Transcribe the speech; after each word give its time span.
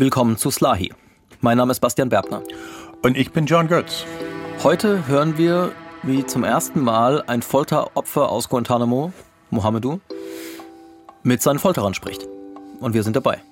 Willkommen 0.00 0.38
zu 0.38 0.50
Slahi. 0.50 0.94
Mein 1.42 1.58
Name 1.58 1.72
ist 1.72 1.80
Bastian 1.80 2.08
Bergner. 2.08 2.42
Und 3.02 3.18
ich 3.18 3.32
bin 3.32 3.44
John 3.44 3.68
Götz. 3.68 4.06
Heute 4.62 5.06
hören 5.06 5.36
wir, 5.36 5.72
wie 6.02 6.24
zum 6.24 6.42
ersten 6.42 6.80
Mal 6.80 7.22
ein 7.26 7.42
Folteropfer 7.42 8.30
aus 8.30 8.48
Guantanamo, 8.48 9.12
Mohamedou, 9.50 10.00
mit 11.22 11.42
seinen 11.42 11.58
Folterern 11.58 11.92
spricht. 11.92 12.26
Und 12.80 12.94
wir 12.94 13.02
sind 13.02 13.14
dabei. 13.14 13.42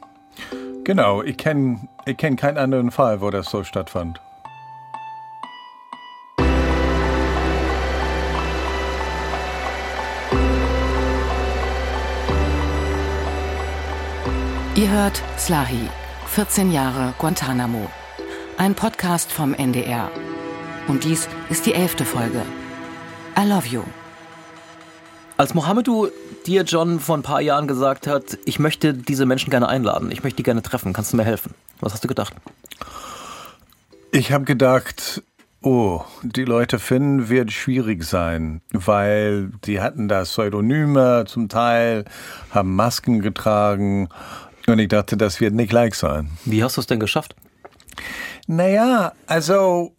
Genau, 0.85 1.23
ich 1.23 1.37
kenne 1.37 1.87
ich 2.07 2.17
kenn 2.17 2.37
keinen 2.37 2.57
anderen 2.57 2.93
Fall, 2.93 3.21
wo 3.21 3.29
das 3.29 3.51
so 3.51 3.63
stattfand. 3.63 4.19
Ihr 14.75 14.91
hört 14.91 15.23
Slahi, 15.37 15.91
14 16.39 16.71
Jahre 16.71 17.15
Guantanamo. 17.19 17.91
Ein 18.59 18.77
Podcast 18.77 19.33
vom 19.33 19.55
NDR. 19.55 20.09
Und 20.87 21.03
dies 21.03 21.29
ist 21.51 21.67
die 21.67 21.75
elfte 21.75 22.05
Folge. 22.05 22.43
I 23.37 23.45
love 23.45 23.67
you. 23.67 23.83
Als 25.37 25.55
Mohamedou 25.55 26.07
dir, 26.47 26.63
John, 26.63 27.01
vor 27.01 27.17
ein 27.17 27.25
paar 27.25 27.41
Jahren 27.41 27.67
gesagt 27.67 28.07
hat, 28.07 28.39
ich 28.45 28.61
möchte 28.61 28.95
diese 28.95 29.27
Menschen 29.27 29.51
gerne 29.51 29.69
einladen, 29.69 30.13
ich 30.13 30.23
möchte 30.23 30.37
die 30.37 30.43
gerne 30.45 30.63
treffen, 30.63 30.93
kannst 30.93 31.13
du 31.13 31.17
mir 31.17 31.25
helfen? 31.25 31.55
Was 31.81 31.93
hast 31.93 32.05
du 32.05 32.09
gedacht? 32.09 32.33
Ich 34.13 34.31
habe 34.31 34.45
gedacht, 34.45 35.25
oh, 35.61 36.03
die 36.23 36.45
Leute 36.45 36.79
finden 36.79 37.29
wird 37.29 37.51
schwierig 37.51 38.05
sein, 38.05 38.61
weil 38.71 39.51
die 39.65 39.81
hatten 39.81 40.07
da 40.07 40.23
Pseudonyme 40.23 41.25
zum 41.27 41.49
Teil, 41.49 42.05
haben 42.53 42.77
Masken 42.77 43.23
getragen 43.23 44.09
und 44.69 44.79
ich 44.79 44.89
dachte, 44.89 45.17
das 45.17 45.41
wird 45.41 45.55
nicht 45.55 45.73
leicht 45.73 45.97
sein. 45.97 46.31
Wie 46.45 46.63
hast 46.63 46.77
du 46.77 46.81
es 46.81 46.87
denn 46.87 47.01
geschafft? 47.01 47.35
Naja, 48.47 49.13
also 49.27 49.93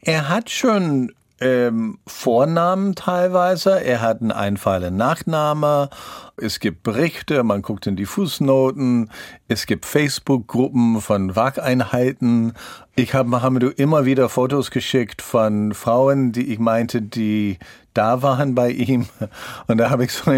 er 0.00 0.28
hat 0.28 0.50
schon 0.50 1.12
ähm, 1.40 1.98
Vornamen 2.06 2.94
teilweise, 2.94 3.82
er 3.84 4.00
hat 4.00 4.20
einen 4.20 4.32
einfachen 4.32 4.96
Nachname, 4.96 5.90
es 6.36 6.58
gibt 6.60 6.82
Berichte, 6.82 7.42
man 7.42 7.62
guckt 7.62 7.86
in 7.86 7.96
die 7.96 8.06
Fußnoten, 8.06 9.10
es 9.48 9.66
gibt 9.66 9.84
Facebook-Gruppen 9.86 11.00
von 11.00 11.36
Wageinheiten. 11.36 12.54
Ich 12.96 13.14
habe 13.14 13.28
Mohamedou 13.28 13.68
immer 13.68 14.04
wieder 14.04 14.28
Fotos 14.28 14.70
geschickt 14.70 15.22
von 15.22 15.74
Frauen, 15.74 16.32
die 16.32 16.52
ich 16.52 16.58
meinte, 16.58 17.02
die 17.02 17.58
da 17.94 18.22
waren 18.22 18.54
bei 18.54 18.70
ihm. 18.70 19.06
Und 19.66 19.78
da 19.78 19.90
habe 19.90 20.04
ich 20.04 20.12
so 20.12 20.30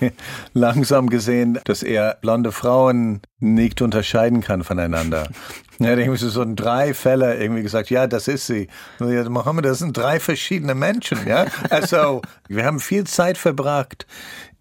langsam 0.54 1.10
gesehen, 1.10 1.58
dass 1.64 1.82
er 1.82 2.18
blonde 2.20 2.52
Frauen 2.52 3.20
nicht 3.40 3.82
unterscheiden 3.82 4.40
kann 4.40 4.64
voneinander. 4.64 5.28
Er 5.80 5.90
hat 5.90 5.98
irgendwie 5.98 6.24
so 6.24 6.40
in 6.40 6.54
drei 6.54 6.94
Fälle 6.94 7.36
irgendwie 7.36 7.64
gesagt, 7.64 7.90
ja, 7.90 8.06
das 8.06 8.28
ist 8.28 8.46
sie. 8.46 8.68
Und 9.00 9.12
ich, 9.12 9.28
Mohammed, 9.28 9.64
das 9.64 9.80
sind 9.80 9.96
drei 9.96 10.20
verschiedene 10.20 10.76
Menschen, 10.76 11.26
ja. 11.26 11.46
Also, 11.68 12.22
wir 12.46 12.64
haben 12.64 12.78
viel 12.78 13.02
Zeit 13.08 13.36
verbracht 13.36 14.06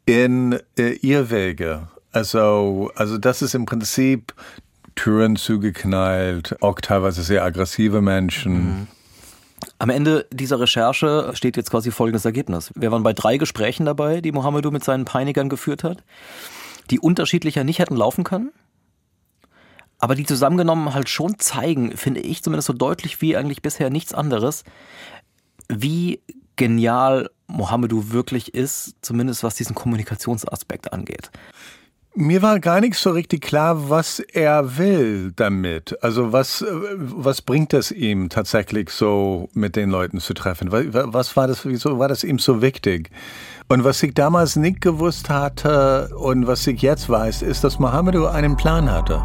in 0.08 0.59
äh, 0.76 0.94
Irrwege. 1.04 1.88
Also, 2.11 2.92
also 2.95 3.20
das 3.20 3.44
ist 3.44 3.54
im 3.54 3.66
Prinzip 3.66 4.34
Türen 4.95 5.36
zugeknallt, 5.36 6.56
auch 6.61 6.80
teilweise 6.81 7.23
sehr 7.23 7.44
aggressive 7.44 8.02
Menschen. 8.02 8.54
Mhm. 8.54 8.88
Am 9.80 9.89
Ende 9.89 10.28
dieser 10.31 10.59
Recherche 10.59 11.31
steht 11.33 11.58
jetzt 11.58 11.72
quasi 11.72 11.92
folgendes 11.92 12.25
Ergebnis. 12.25 12.72
Wir 12.75 12.92
waren 12.92 13.03
bei 13.03 13.14
drei 13.14 13.38
Gesprächen 13.38 13.86
dabei, 13.86 14.22
die 14.22 14.31
Mohamedou 14.31 14.72
mit 14.72 14.83
seinen 14.83 15.05
Peinigern 15.05 15.50
geführt 15.50 15.83
hat, 15.83 16.03
die 16.89 17.00
unterschiedlicher 17.00 17.64
nicht 17.64 17.80
hätten 17.80 17.95
laufen 17.95 18.23
können, 18.23 18.52
aber 20.00 20.16
die 20.16 20.25
zusammengenommen 20.25 20.94
halt 20.94 21.09
schon 21.09 21.39
zeigen, 21.39 21.95
finde 21.95 22.20
ich 22.22 22.44
zumindest 22.44 22.67
so 22.67 22.73
deutlich 22.73 23.22
wie 23.22 23.38
eigentlich 23.38 23.61
bisher 23.61 23.89
nichts 23.89 24.14
anderes, 24.14 24.64
wie 25.70 26.21
genial 26.55 27.30
Mohamedou 27.48 28.11
wirklich 28.11 28.54
ist, 28.54 28.95
zumindest 29.02 29.43
was 29.43 29.55
diesen 29.55 29.76
Kommunikationsaspekt 29.76 30.92
angeht. 30.92 31.32
Mir 32.16 32.44
war 32.44 32.60
gar 32.60 32.80
nicht 32.80 32.94
so 32.94 33.10
richtig 33.10 33.42
klar, 33.42 33.90
was 33.90 34.20
er 34.20 34.78
will 34.78 35.32
damit. 35.36 35.98
Also 36.04 36.32
was, 36.32 36.64
was 36.96 37.42
bringt 37.42 37.74
es 37.74 37.92
ihm 37.92 38.30
tatsächlich 38.30 38.92
so 38.92 39.50
mit 39.54 39.76
den 39.76 39.90
Leuten 39.90 40.20
zu 40.20 40.36
treffen? 40.36 40.72
Was 40.72 41.36
war 41.36 41.48
das, 41.48 41.66
wieso 41.66 41.98
war 41.98 42.08
das 42.08 42.24
ihm 42.24 42.38
so 42.38 42.62
wichtig? 42.62 43.10
Und 43.68 43.84
was 43.84 44.04
ich 44.04 44.14
damals 44.14 44.56
nicht 44.56 44.80
gewusst 44.82 45.32
hatte 45.32 46.16
und 46.16 46.46
was 46.46 46.68
ich 46.68 46.84
jetzt 46.84 47.10
weiß, 47.10 47.42
ist, 47.42 47.64
dass 47.64 47.80
Mohammed 47.80 48.16
einen 48.16 48.58
Plan 48.58 48.92
hatte. 48.92 49.16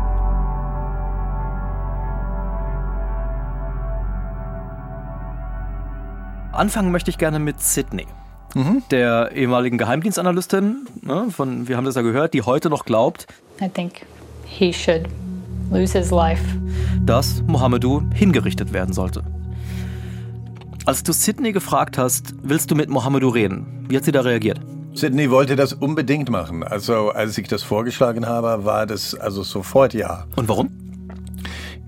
Anfangen 6.53 6.91
möchte 6.91 7.11
ich 7.11 7.19
gerne 7.19 7.39
mit 7.39 7.61
Sydney 7.61 8.07
mhm. 8.55 8.83
der 8.91 9.33
ehemaligen 9.33 9.79
Geheimdienstanalystin, 9.79 10.87
ne, 11.03 11.27
von, 11.31 11.69
wir 11.69 11.77
haben 11.77 11.85
das 11.85 11.95
ja 11.95 12.03
gehört, 12.03 12.35
die 12.35 12.43
heute 12.43 12.71
noch 12.71 12.85
glaubt, 12.85 13.27
I 13.61 13.69
think 13.69 14.07
he 14.45 14.73
should 14.73 15.09
lose 15.71 15.97
his 15.97 16.11
life. 16.11 16.43
dass 17.01 17.43
Mohamedou 17.47 18.03
hingerichtet 18.15 18.73
werden 18.73 18.93
sollte. 18.93 19.23
Als 20.87 21.03
du 21.03 21.13
Sydney 21.13 21.53
gefragt 21.53 21.99
hast, 21.99 22.35
willst 22.43 22.71
du 22.71 22.75
mit 22.75 22.89
Mohamedou 22.89 23.29
reden? 23.29 23.85
Wie 23.89 23.97
hat 23.97 24.05
sie 24.05 24.13
da 24.13 24.23
reagiert? 24.23 24.61
Sydney 24.95 25.31
wollte 25.31 25.55
das 25.55 25.75
unbedingt 25.75 26.31
machen. 26.31 26.63
Also 26.63 27.11
als 27.11 27.37
ich 27.37 27.47
das 27.47 27.63
vorgeschlagen 27.63 28.27
habe, 28.27 28.65
war 28.65 28.87
das 28.87 29.15
also 29.15 29.43
sofort 29.43 29.93
ja. 29.93 30.25
Und 30.37 30.49
warum? 30.49 30.71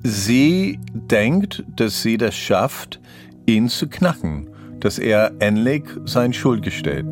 Sie 0.02 0.78
denkt, 0.92 1.64
dass 1.76 2.02
sie 2.02 2.18
das 2.18 2.34
schafft, 2.34 3.00
ihn 3.46 3.68
zu 3.68 3.88
knacken 3.88 4.49
dass 4.80 4.98
er 4.98 5.32
endlich 5.38 5.84
sein 6.04 6.32
Schuld 6.32 6.62
gesteht. 6.62 7.06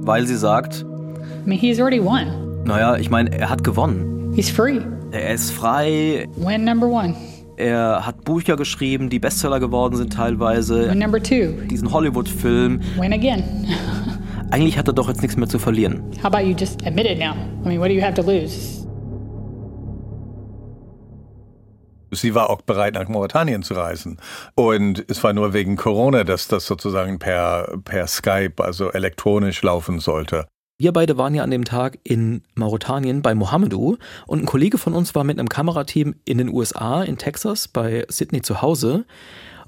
Weil 0.00 0.26
sie 0.26 0.36
sagt, 0.36 0.84
I 0.84 1.48
mean, 1.48 1.58
he's 1.58 1.80
already 1.80 2.02
won. 2.02 2.64
Naja, 2.64 2.96
ich 2.96 3.10
meine, 3.10 3.30
er 3.36 3.50
hat 3.50 3.62
gewonnen. 3.64 4.32
He's 4.34 4.50
free. 4.50 4.80
Er 5.10 5.34
ist 5.34 5.50
frei. 5.50 6.26
Win 6.36 6.64
number 6.64 6.86
one. 6.86 7.14
Er 7.56 8.04
hat 8.04 8.24
Bücher 8.24 8.56
geschrieben, 8.56 9.10
die 9.10 9.18
Bestseller 9.18 9.60
geworden 9.60 9.96
sind 9.96 10.12
teilweise. 10.12 10.90
Win 10.90 10.98
number 10.98 11.22
two. 11.22 11.52
Diesen 11.70 11.92
Hollywood-Film. 11.92 12.80
Win 12.98 13.12
again. 13.12 13.44
Eigentlich 14.50 14.76
hat 14.78 14.88
er 14.88 14.94
doch 14.94 15.08
jetzt 15.08 15.22
nichts 15.22 15.36
mehr 15.36 15.48
zu 15.48 15.58
verlieren. 15.58 16.02
How 16.18 16.26
about 16.26 16.46
you 16.46 16.54
just 16.56 16.84
admit 16.86 17.06
it 17.06 17.18
now? 17.18 17.34
I 17.64 17.68
mean, 17.68 17.80
what 17.80 17.88
do 17.88 17.94
you 17.94 18.02
have 18.02 18.14
to 18.14 18.22
lose? 18.22 18.83
Sie 22.14 22.34
war 22.34 22.50
auch 22.50 22.62
bereit, 22.62 22.94
nach 22.94 23.08
Mauretanien 23.08 23.62
zu 23.62 23.74
reisen. 23.74 24.18
Und 24.54 25.04
es 25.08 25.22
war 25.22 25.32
nur 25.32 25.52
wegen 25.52 25.76
Corona, 25.76 26.24
dass 26.24 26.48
das 26.48 26.66
sozusagen 26.66 27.18
per, 27.18 27.78
per 27.84 28.06
Skype, 28.06 28.62
also 28.62 28.90
elektronisch 28.90 29.62
laufen 29.62 30.00
sollte. 30.00 30.46
Wir 30.76 30.92
beide 30.92 31.16
waren 31.16 31.34
ja 31.34 31.44
an 31.44 31.52
dem 31.52 31.64
Tag 31.64 31.98
in 32.02 32.42
Mauretanien 32.56 33.22
bei 33.22 33.34
Mohamedou 33.34 33.96
und 34.26 34.42
ein 34.42 34.46
Kollege 34.46 34.76
von 34.76 34.94
uns 34.94 35.14
war 35.14 35.22
mit 35.22 35.38
einem 35.38 35.48
Kamerateam 35.48 36.16
in 36.24 36.38
den 36.38 36.48
USA, 36.48 37.04
in 37.04 37.16
Texas, 37.16 37.68
bei 37.68 38.04
Sydney 38.08 38.42
zu 38.42 38.60
Hause. 38.60 39.04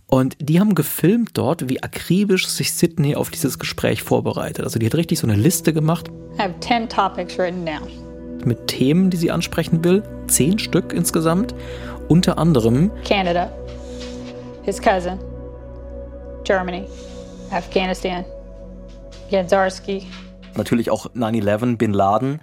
Und 0.06 0.36
die 0.40 0.58
haben 0.60 0.74
gefilmt 0.74 1.30
dort, 1.34 1.68
wie 1.68 1.82
akribisch 1.82 2.48
sich 2.48 2.72
Sydney 2.72 3.14
auf 3.14 3.30
dieses 3.30 3.58
Gespräch 3.58 4.02
vorbereitet. 4.02 4.64
Also 4.64 4.78
die 4.78 4.86
hat 4.86 4.94
richtig 4.94 5.20
so 5.20 5.26
eine 5.26 5.36
Liste 5.36 5.72
gemacht. 5.72 6.08
I 6.38 6.42
have 6.42 6.54
10 6.60 6.88
topics 6.88 7.38
written 7.38 7.64
down. 7.64 8.05
Mit 8.46 8.68
Themen, 8.68 9.10
die 9.10 9.16
sie 9.16 9.32
ansprechen 9.32 9.82
will. 9.82 10.04
Zehn 10.28 10.60
Stück 10.60 10.92
insgesamt. 10.92 11.52
Unter 12.08 12.38
anderem 12.38 12.92
Canada, 13.04 13.50
his 14.62 14.80
cousin, 14.80 15.18
Germany, 16.44 16.86
Afghanistan, 17.50 18.24
Ganzarski. 19.32 20.06
Natürlich 20.54 20.90
auch 20.90 21.06
9-11, 21.06 21.76
Bin 21.76 21.92
Laden. 21.92 22.40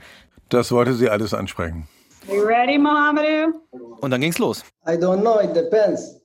Das 0.49 0.73
wollte 0.73 0.93
sie 0.93 1.09
alles 1.09 1.33
ansprechen. 1.33 1.87
Are 2.27 2.35
you 2.35 2.43
ready, 2.43 2.77
Mohamedou? 2.77 3.53
Und 4.01 4.11
dann 4.11 4.19
ging's 4.19 4.39
los. 4.39 4.65
I 4.85 4.97
don't 4.97 5.21
know, 5.21 5.39
it 5.39 5.55
depends. 5.55 6.19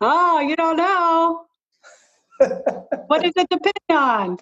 Oh, 0.00 0.38
you 0.40 0.54
don't 0.54 0.76
know? 0.76 1.46
what 3.08 3.24
does 3.24 3.32
it 3.34 3.48
depend 3.50 3.90
on? 3.90 4.38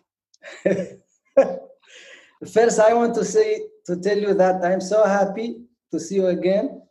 First, 2.52 2.78
I 2.80 2.94
want 2.94 3.14
to 3.14 3.24
say 3.24 3.66
to 3.86 3.96
tell 3.96 4.18
you 4.18 4.34
that 4.34 4.64
I'm 4.64 4.80
so 4.80 5.04
happy 5.04 5.60
to 5.92 6.00
see 6.00 6.16
you 6.16 6.26
again 6.28 6.82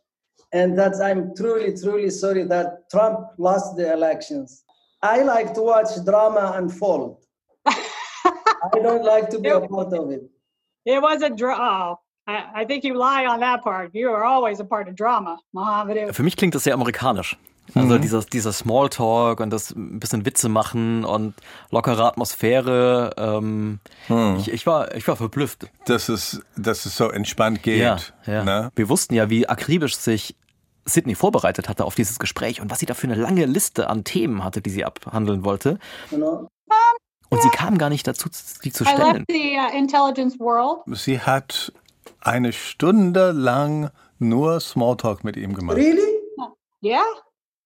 and 0.52 0.78
that 0.78 0.94
I'm 1.00 1.34
truly, 1.34 1.76
truly 1.76 2.10
sorry 2.10 2.44
that 2.44 2.90
Trump 2.90 3.20
lost 3.38 3.76
the 3.76 3.92
elections. 3.92 4.64
I 5.02 5.22
like 5.22 5.52
to 5.54 5.62
watch 5.62 5.88
drama 6.04 6.54
unfold. 6.56 7.18
I 7.66 8.78
don't 8.82 9.04
like 9.04 9.28
to 9.30 9.38
be 9.38 9.48
a 9.48 9.60
part 9.60 9.92
of 9.92 10.10
it. 10.10 10.22
It 10.86 11.00
was 11.02 11.22
a 11.22 11.30
draw. 11.30 11.56
Oh, 11.58 11.98
I, 12.26 12.62
I 12.62 12.64
think 12.64 12.84
you 12.84 12.94
lie 12.94 13.26
on 13.26 13.40
that 13.40 13.62
part. 13.62 13.94
You 13.94 14.10
are 14.10 14.24
always 14.24 14.60
a 14.60 14.64
part 14.64 14.88
of 14.88 14.96
drama, 14.96 15.38
Mohammed. 15.52 16.14
Für 16.14 16.22
mich 16.22 16.36
klingt 16.36 16.54
das 16.54 16.64
sehr 16.64 16.74
amerikanisch. 16.74 17.36
Also 17.74 17.94
mhm. 17.94 18.02
dieser, 18.02 18.20
dieser 18.20 18.52
Smalltalk 18.52 19.40
und 19.40 19.50
das 19.50 19.70
ein 19.70 19.98
bisschen 19.98 20.26
Witze 20.26 20.48
machen 20.48 21.04
und 21.04 21.34
lockere 21.70 22.04
Atmosphäre. 22.04 23.14
Ähm, 23.16 23.80
hm. 24.08 24.36
ich, 24.38 24.52
ich, 24.52 24.66
war, 24.66 24.94
ich 24.94 25.08
war 25.08 25.16
verblüfft. 25.16 25.66
Dass 25.86 26.08
es, 26.08 26.42
dass 26.56 26.84
es 26.84 26.96
so 26.96 27.08
entspannt 27.08 27.62
geht. 27.62 27.80
Ja, 27.80 27.98
ja. 28.26 28.44
Ne? 28.44 28.70
Wir 28.76 28.88
wussten 28.88 29.14
ja, 29.14 29.30
wie 29.30 29.48
akribisch 29.48 29.96
sich 29.96 30.36
Sydney 30.84 31.14
vorbereitet 31.14 31.68
hatte 31.68 31.84
auf 31.84 31.94
dieses 31.94 32.18
Gespräch 32.18 32.60
und 32.60 32.70
was 32.70 32.80
sie 32.80 32.86
da 32.86 32.94
für 32.94 33.06
eine 33.06 33.14
lange 33.14 33.46
Liste 33.46 33.88
an 33.88 34.04
Themen 34.04 34.44
hatte, 34.44 34.60
die 34.60 34.70
sie 34.70 34.84
abhandeln 34.84 35.44
wollte. 35.44 35.78
Know, 36.10 36.48
Und 37.30 37.42
sie 37.42 37.48
kam 37.48 37.78
gar 37.78 37.88
nicht 37.88 38.06
dazu, 38.06 38.28
die 38.62 38.72
zu 38.72 38.84
stellen. 38.84 39.24
uh, 39.30 39.76
intelligence 39.76 40.38
world. 40.38 40.82
Sie 40.98 41.18
hat 41.20 41.72
eine 42.20 42.52
Stunde 42.52 43.32
lang 43.32 43.90
nur 44.18 44.60
Smalltalk 44.60 45.24
mit 45.24 45.36
ihm 45.36 45.54
gemacht. 45.54 45.76
really? 45.76 46.00
Yeah. 46.82 47.02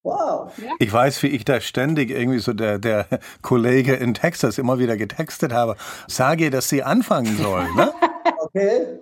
Wow. 0.09 0.51
Ich 0.79 0.91
weiß, 0.91 1.23
wie 1.23 1.27
ich 1.29 1.45
da 1.45 1.61
ständig 1.61 2.11
irgendwie 2.11 2.39
so 2.39 2.55
der, 2.55 2.79
der 2.79 3.07
Kollege 3.43 3.95
in 3.95 4.15
Texas 4.15 4.57
immer 4.57 4.79
wieder 4.79 4.97
getextet 4.97 5.53
habe. 5.53 5.77
Sage 6.07 6.45
ihr, 6.45 6.51
dass 6.51 6.71
sie 6.71 6.83
anfangen 6.83 7.37
soll. 7.37 7.65
Ne? 7.75 7.93
Okay. 8.41 8.99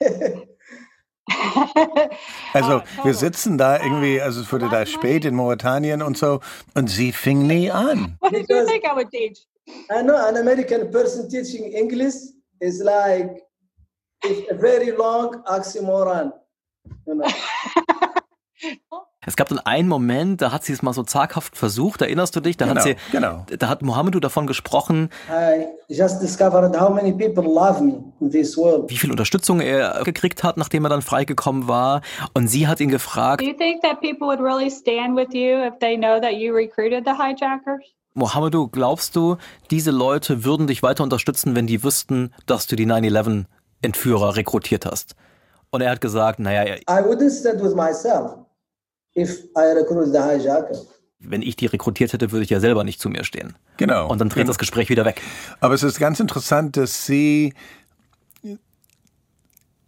Also 2.52 2.82
wir 3.04 3.14
sitzen 3.14 3.56
da 3.56 3.80
irgendwie, 3.80 4.20
also 4.20 4.40
es 4.40 4.52
wurde 4.52 4.68
da 4.68 4.84
spät 4.84 5.24
in 5.24 5.34
Mauretanien 5.34 6.02
und 6.02 6.18
so 6.18 6.40
und 6.74 6.88
sie 6.88 7.12
fing 7.12 7.46
nie 7.46 7.70
an. 7.70 8.18
what 8.20 8.32
did 8.32 8.48
you 8.50 8.66
think 8.66 8.84
I 8.84 8.94
would 8.94 9.08
teach? 9.10 9.46
I 9.88 10.02
know 10.02 10.16
an 10.16 10.36
American 10.36 10.90
person 10.90 11.28
teaching 11.28 11.72
English 11.72 12.16
is 12.60 12.82
like 12.82 13.40
it's 14.24 14.50
a 14.50 14.54
very 14.54 14.90
long 14.90 15.42
oxymoron. 15.46 16.32
You 17.06 17.14
know. 17.14 17.28
Es 19.24 19.36
gab 19.36 19.48
dann 19.48 19.60
einen 19.60 19.88
Moment, 19.88 20.42
da 20.42 20.50
hat 20.50 20.64
sie 20.64 20.72
es 20.72 20.82
mal 20.82 20.92
so 20.92 21.04
zaghaft 21.04 21.56
versucht, 21.56 22.02
erinnerst 22.02 22.34
du 22.34 22.40
dich? 22.40 22.56
Da 22.56 22.64
Genau, 22.66 22.76
hat 22.80 22.82
sie, 22.86 22.96
genau. 23.12 23.46
da 23.56 23.68
hat 23.68 23.80
Mohammedu 23.82 24.18
davon 24.18 24.48
gesprochen, 24.48 25.10
I 25.30 25.66
just 25.88 26.20
discovered 26.20 26.76
how 26.76 26.90
many 26.92 27.12
people 27.12 27.44
love 27.44 27.80
me 27.82 28.02
in 28.20 28.30
this 28.32 28.56
world. 28.56 28.90
wie 28.90 28.96
viel 28.96 29.12
Unterstützung 29.12 29.60
er 29.60 30.02
gekriegt 30.04 30.42
hat, 30.42 30.56
nachdem 30.56 30.84
er 30.84 30.88
dann 30.88 31.02
freigekommen 31.02 31.68
war. 31.68 32.00
Und 32.34 32.48
sie 32.48 32.66
hat 32.66 32.80
ihn 32.80 32.88
gefragt, 32.90 33.40
Do 33.42 33.46
you 33.46 33.52
think 33.56 33.80
that 33.82 34.00
people 34.00 34.26
would 34.26 34.40
really 34.40 34.68
stand 34.70 35.16
with 35.16 35.32
you 35.32 35.64
if 35.68 35.74
they 35.80 35.96
know 35.96 36.18
that 36.20 36.32
you 36.32 36.52
recruited 36.52 37.04
the 37.06 37.12
hijackers? 37.12 37.84
Mohammedu, 38.14 38.68
glaubst 38.68 39.14
du, 39.14 39.36
diese 39.70 39.90
Leute 39.92 40.44
würden 40.44 40.66
dich 40.66 40.82
weiter 40.82 41.04
unterstützen, 41.04 41.54
wenn 41.54 41.66
die 41.68 41.82
wüssten, 41.84 42.34
dass 42.46 42.66
du 42.66 42.74
die 42.76 42.86
9-11-Entführer 42.86 44.36
rekrutiert 44.36 44.84
hast? 44.86 45.14
Und 45.70 45.80
er 45.80 45.90
hat 45.92 46.00
gesagt, 46.00 46.38
naja, 46.38 46.62
er- 46.64 46.78
I 46.80 47.02
wouldn't 47.04 47.30
stand 47.40 47.62
with 47.62 47.74
myself 47.74 48.32
if 49.16 49.44
I 49.56 49.72
recruit 49.76 50.12
the 50.12 50.18
hijacker. 50.18 50.78
wenn 51.24 51.42
ich 51.42 51.56
die 51.56 51.66
rekrutiert 51.66 52.12
hätte, 52.12 52.32
würde 52.32 52.44
ich 52.44 52.50
ja 52.50 52.60
selber 52.60 52.84
nicht 52.84 53.00
zu 53.00 53.08
mir 53.08 53.24
stehen. 53.24 53.54
Genau. 53.76 54.08
Und 54.08 54.20
dann 54.20 54.28
dreht 54.28 54.48
das 54.48 54.58
Gespräch 54.58 54.88
wieder 54.88 55.04
weg. 55.04 55.20
Aber 55.60 55.74
es 55.74 55.82
ist 55.82 55.98
ganz 55.98 56.18
interessant, 56.18 56.76
dass 56.76 57.06
sie 57.06 57.54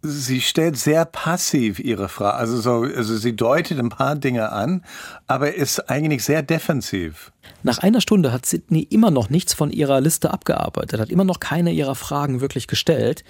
sie 0.05 0.41
stellt 0.41 0.77
sehr 0.77 1.05
passiv 1.05 1.79
ihre 1.79 2.09
Frage. 2.09 2.37
Also 2.37 2.59
so, 2.59 2.83
also 2.83 3.17
sie 3.17 3.35
deutet 3.35 3.79
ein 3.79 3.89
paar 3.89 4.15
Dinge 4.15 4.51
an, 4.51 4.83
aber 5.27 5.55
ist 5.55 5.89
eigentlich 5.89 6.23
sehr 6.23 6.43
defensiv. 6.43 7.31
Nach 7.63 7.79
einer 7.79 8.01
Stunde 8.01 8.31
hat 8.31 8.45
Sydney 8.45 8.83
immer 8.83 9.11
noch 9.11 9.29
nichts 9.29 9.53
von 9.53 9.71
ihrer 9.71 10.01
Liste 10.01 10.31
abgearbeitet, 10.31 10.99
hat 10.99 11.09
immer 11.09 11.25
noch 11.25 11.39
keine 11.39 11.71
ihrer 11.71 11.95
Fragen 11.95 12.41
wirklich 12.41 12.67
gestellt. 12.67 13.23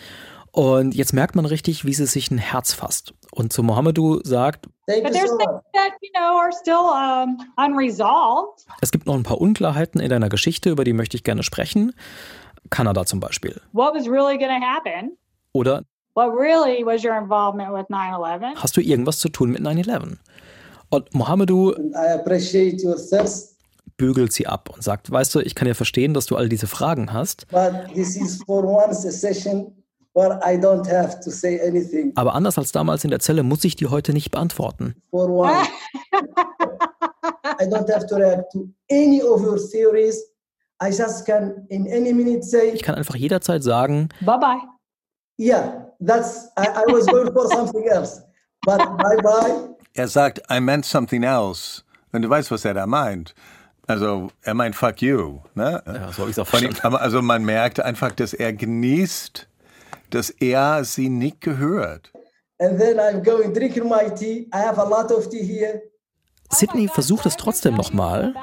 Und 0.52 0.96
jetzt 0.96 1.14
merkt 1.14 1.36
man 1.36 1.46
richtig, 1.46 1.86
wie 1.86 1.94
sie 1.94 2.06
sich 2.06 2.32
ein 2.32 2.38
Herz 2.38 2.74
fasst. 2.74 3.14
Und 3.36 3.52
zu 3.54 3.64
Mohammedu 3.64 4.22
sagt, 4.24 4.68
Thank 4.88 5.04
But 5.04 5.14
you 5.14 5.20
there's 5.20 5.30
so 5.30 5.38
things 5.38 5.52
much. 5.52 5.64
that, 5.74 5.92
you 6.02 6.10
know, 6.14 6.40
are 6.40 6.52
still 6.52 6.86
um, 6.86 7.38
unresolved. 7.58 8.66
es 8.82 8.92
gibt 8.92 9.06
noch 9.06 9.16
ein 9.16 9.24
paar 9.24 9.42
Unklarheiten 9.42 10.00
in 10.00 10.10
deiner 10.10 10.30
Geschichte, 10.30 10.70
über 10.70 10.84
die 10.84 10.94
möchte 10.94 11.18
ich 11.18 11.24
gerne 11.24 11.44
sprechen. 11.44 11.94
Kanada 12.70 13.06
zum 13.06 13.20
Beispiel. 13.20 13.60
What 13.74 13.94
was 13.94 14.08
really 14.08 14.38
going 14.38 14.50
to 14.60 14.66
happen? 14.66 15.18
Oder 15.54 15.84
What 16.16 16.32
really 16.34 16.86
was 16.86 17.04
your 17.04 17.18
involvement 17.18 17.74
with 17.74 17.86
9 17.90 18.14
11? 18.14 18.56
hast 18.56 18.78
du 18.78 18.82
irgendwas 18.82 19.20
zu 19.20 19.28
tun 19.30 19.52
mit 19.52 19.62
9-11? 19.62 20.18
Und 20.90 21.14
Mohammedu 21.14 21.74
And 21.74 21.94
I 21.94 22.14
appreciate 22.14 22.82
your 22.86 22.96
thirst, 22.96 23.58
bügelt 23.98 24.32
sie 24.32 24.48
ab 24.48 24.70
und 24.74 24.82
sagt, 24.82 25.12
weißt 25.12 25.36
du, 25.36 25.40
ich 25.42 25.56
kann 25.56 25.68
ja 25.68 25.74
verstehen, 25.74 26.14
dass 26.14 26.26
du 26.28 26.38
all 26.38 26.48
diese 26.48 26.68
Fragen 26.68 27.12
hast, 27.12 27.48
but 27.50 27.74
this 27.94 28.16
is 28.16 28.42
for 28.46 28.64
once 28.64 29.06
a 29.06 29.12
session 29.12 29.74
where 30.16 30.40
I 30.44 30.58
don't 30.58 30.88
have 30.88 31.20
to 31.22 31.30
say 31.30 31.60
anything. 31.60 32.12
aber 32.16 32.34
anders 32.34 32.58
als 32.58 32.72
damals 32.72 33.04
in 33.04 33.12
der 33.12 33.20
Zelle 33.20 33.44
muss 33.44 33.64
ich 33.64 33.76
die 33.76 33.88
heute 33.88 34.14
nicht 34.14 34.32
beantworten. 34.32 34.96
For 35.12 35.30
once. 35.30 35.68
I 37.60 37.66
don't 37.68 37.90
have 37.94 38.06
to 38.08 38.16
react 38.16 38.52
to 38.54 38.68
any 38.92 39.22
of 39.22 39.42
your 39.42 39.58
theories. 39.58 40.22
I 40.82 40.90
just 40.90 41.26
can 41.26 41.66
in 41.70 41.88
any 41.88 42.12
minute 42.14 42.44
say, 42.44 42.72
Ich 42.74 42.84
kann 42.84 42.96
einfach 42.96 43.16
jederzeit 43.16 43.64
sagen, 43.64 44.10
Bye 44.22 44.38
bye. 44.40 44.62
yeah, 45.38 45.86
that's 46.06 46.48
I, 46.58 46.68
I 46.68 46.92
was 46.92 47.06
going 47.08 47.32
for 47.32 47.48
something 47.48 47.86
else. 47.88 48.22
But 48.66 48.80
bye 48.98 49.18
bye. 49.22 49.70
Er 49.94 50.08
sagt, 50.08 50.42
I 50.52 50.60
meant 50.60 50.86
something 50.86 51.24
else. 51.24 51.84
Und 52.12 52.22
du 52.24 52.30
weißt, 52.30 52.52
was 52.52 52.66
er 52.66 52.74
da 52.74 52.86
meint. 52.86 53.34
Also, 53.88 54.30
er 54.42 54.54
meint 54.56 54.76
fuck 54.76 55.02
you. 55.02 55.40
Ne? 55.54 55.82
Ja, 55.86 56.12
so 56.12 56.24
hab 56.24 56.30
ich's 56.30 56.40
auch 56.40 56.48
Von 56.48 56.60
ihm- 56.60 56.72
verstanden. 56.72 56.96
aber 56.96 57.02
also 57.02 57.22
man 57.22 57.46
merkt 57.46 57.80
einfach, 57.80 58.12
dass 58.12 58.34
er 58.34 58.52
genießt, 58.52 59.48
dass 60.10 60.30
er 60.30 60.84
sie 60.84 61.10
nicht 61.10 61.42
gehört. 61.42 62.12
And 62.60 62.80
then 62.80 62.98
I'm 63.00 63.22
going 63.24 63.54
drinking 63.54 63.88
my 63.88 64.10
tea. 64.13 64.48
I 64.54 64.60
have 64.60 64.80
a 64.80 64.88
lot 64.88 65.12
of 65.12 65.30
tea 65.30 65.44
here. 65.44 65.81
Sydney 66.52 66.88
versucht 66.88 67.25
es 67.25 67.36
trotzdem 67.38 67.75
nochmal 67.75 68.34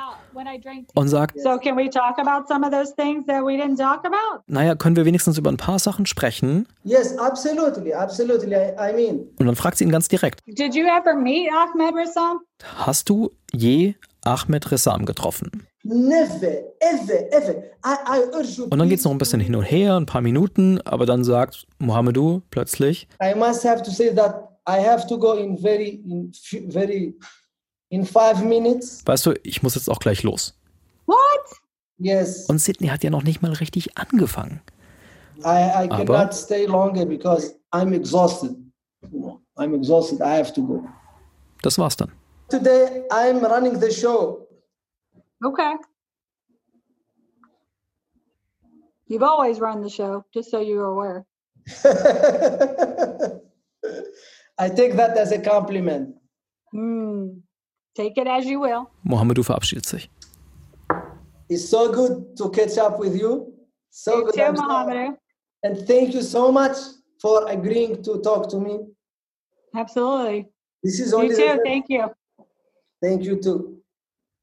und 0.94 1.08
sagt, 1.08 1.38
So, 1.40 1.56
can 1.58 1.76
we 1.76 1.88
talk 1.88 2.18
about 2.18 2.46
some 2.48 2.64
of 2.66 2.72
those 2.72 2.94
things 2.96 3.24
that 3.26 3.42
we 3.44 3.56
didn't 3.56 3.76
talk 3.78 4.04
about? 4.04 4.42
naja, 4.46 4.74
können 4.74 4.96
wir 4.96 5.04
wenigstens 5.04 5.38
über 5.38 5.50
ein 5.50 5.56
paar 5.56 5.78
Sachen 5.78 6.04
sprechen? 6.06 6.66
Yes, 6.84 7.16
absolutely, 7.18 7.94
absolutely. 7.94 8.54
I, 8.54 8.92
mean, 8.94 9.28
Und 9.38 9.46
dann 9.46 9.56
fragt 9.56 9.78
sie 9.78 9.84
ihn 9.84 9.90
ganz 9.92 10.08
direkt, 10.08 10.40
Did 10.46 10.74
you 10.74 10.84
ever 10.84 11.14
meet 11.14 11.48
Ahmed 11.52 11.94
Rassam? 11.94 12.40
hast 12.76 13.08
du 13.08 13.30
je 13.52 13.94
Ahmed 14.24 14.70
Ressam 14.70 15.04
getroffen? 15.04 15.66
Und 15.84 16.10
dann 18.78 18.88
geht 18.88 18.98
es 18.98 19.04
noch 19.04 19.10
ein 19.12 19.18
bisschen 19.18 19.40
hin 19.40 19.54
und 19.56 19.64
her, 19.64 19.96
ein 19.96 20.06
paar 20.06 20.20
Minuten, 20.20 20.80
aber 20.82 21.06
dann 21.06 21.24
sagt 21.24 21.66
Mohammedu 21.78 22.42
plötzlich, 22.50 23.08
I 23.22 23.34
must 23.36 23.64
have 23.64 23.82
to 23.82 23.90
say 23.90 24.14
that 24.14 24.48
I 24.68 24.78
have 24.86 25.06
to 25.08 25.18
go 25.18 25.32
in 25.34 25.58
very, 25.58 26.00
in 26.08 26.32
few- 26.32 26.70
very, 26.70 27.16
in 27.88 28.04
five 28.06 28.42
minutes. 28.44 29.02
weißt 29.04 29.26
du, 29.26 29.34
ich 29.42 29.62
muss 29.62 29.74
jetzt 29.74 29.90
auch 29.90 29.98
gleich 29.98 30.22
los. 30.22 30.56
What? 31.06 31.18
Yes, 31.98 32.46
Und 32.46 32.58
Sydney 32.60 32.88
hat 32.88 33.02
ja 33.04 33.10
noch 33.10 33.22
nicht 33.24 33.42
mal 33.42 33.52
richtig 33.52 33.96
angefangen. 33.98 34.60
I, 35.38 35.42
I 35.86 35.88
Aber- 35.90 36.04
cannot 36.04 36.32
stay 36.34 36.66
longer 36.66 37.04
because 37.06 37.56
I'm 37.72 37.92
exhausted. 37.92 38.52
I'm 39.56 39.74
exhausted. 39.76 40.20
I 40.20 40.38
have 40.38 40.52
to 40.52 40.62
go. 40.64 40.84
Das 41.62 41.76
war's 41.78 41.96
dann. 41.96 42.12
Today 42.62 43.04
I'm 43.10 43.40
running 43.40 43.78
the 43.80 43.90
show. 43.90 44.46
Okay. 45.42 45.72
You've 49.06 49.22
always 49.22 49.58
run 49.58 49.80
the 49.80 49.88
show, 49.88 50.22
just 50.34 50.50
so 50.50 50.60
you're 50.60 50.84
aware. 50.84 51.24
I 54.58 54.68
take 54.68 54.96
that 54.96 55.16
as 55.16 55.32
a 55.32 55.38
compliment. 55.40 56.14
Hmm. 56.72 57.40
Take 57.96 58.18
it 58.18 58.26
as 58.26 58.44
you 58.44 58.60
will. 58.60 58.90
Mohammedu 59.02 59.42
verabschiedet 59.42 59.86
sich. 59.86 60.10
It's 61.48 61.66
so 61.70 61.90
good 61.90 62.36
to 62.36 62.50
catch 62.50 62.76
up 62.76 62.98
with 62.98 63.16
you. 63.16 63.54
So 63.90 64.18
You 64.18 64.24
good. 64.26 64.34
too, 64.34 64.42
I'm 64.42 64.56
so- 64.56 64.62
Mohammed. 64.68 65.16
And 65.62 65.86
thank 65.86 66.12
you 66.12 66.20
so 66.22 66.52
much 66.52 66.76
for 67.18 67.48
agreeing 67.48 68.02
to 68.02 68.18
talk 68.20 68.48
to 68.50 68.58
me. 68.60 68.78
Absolutely. 69.74 70.48
This 70.82 71.00
is 71.00 71.12
You 71.12 71.18
only 71.18 71.34
the 71.34 71.40
too. 71.40 71.48
first- 71.48 71.62
Thank 71.64 71.86
you. 71.88 72.04
Thank 73.02 73.24
you 73.24 73.36
too. 73.36 73.82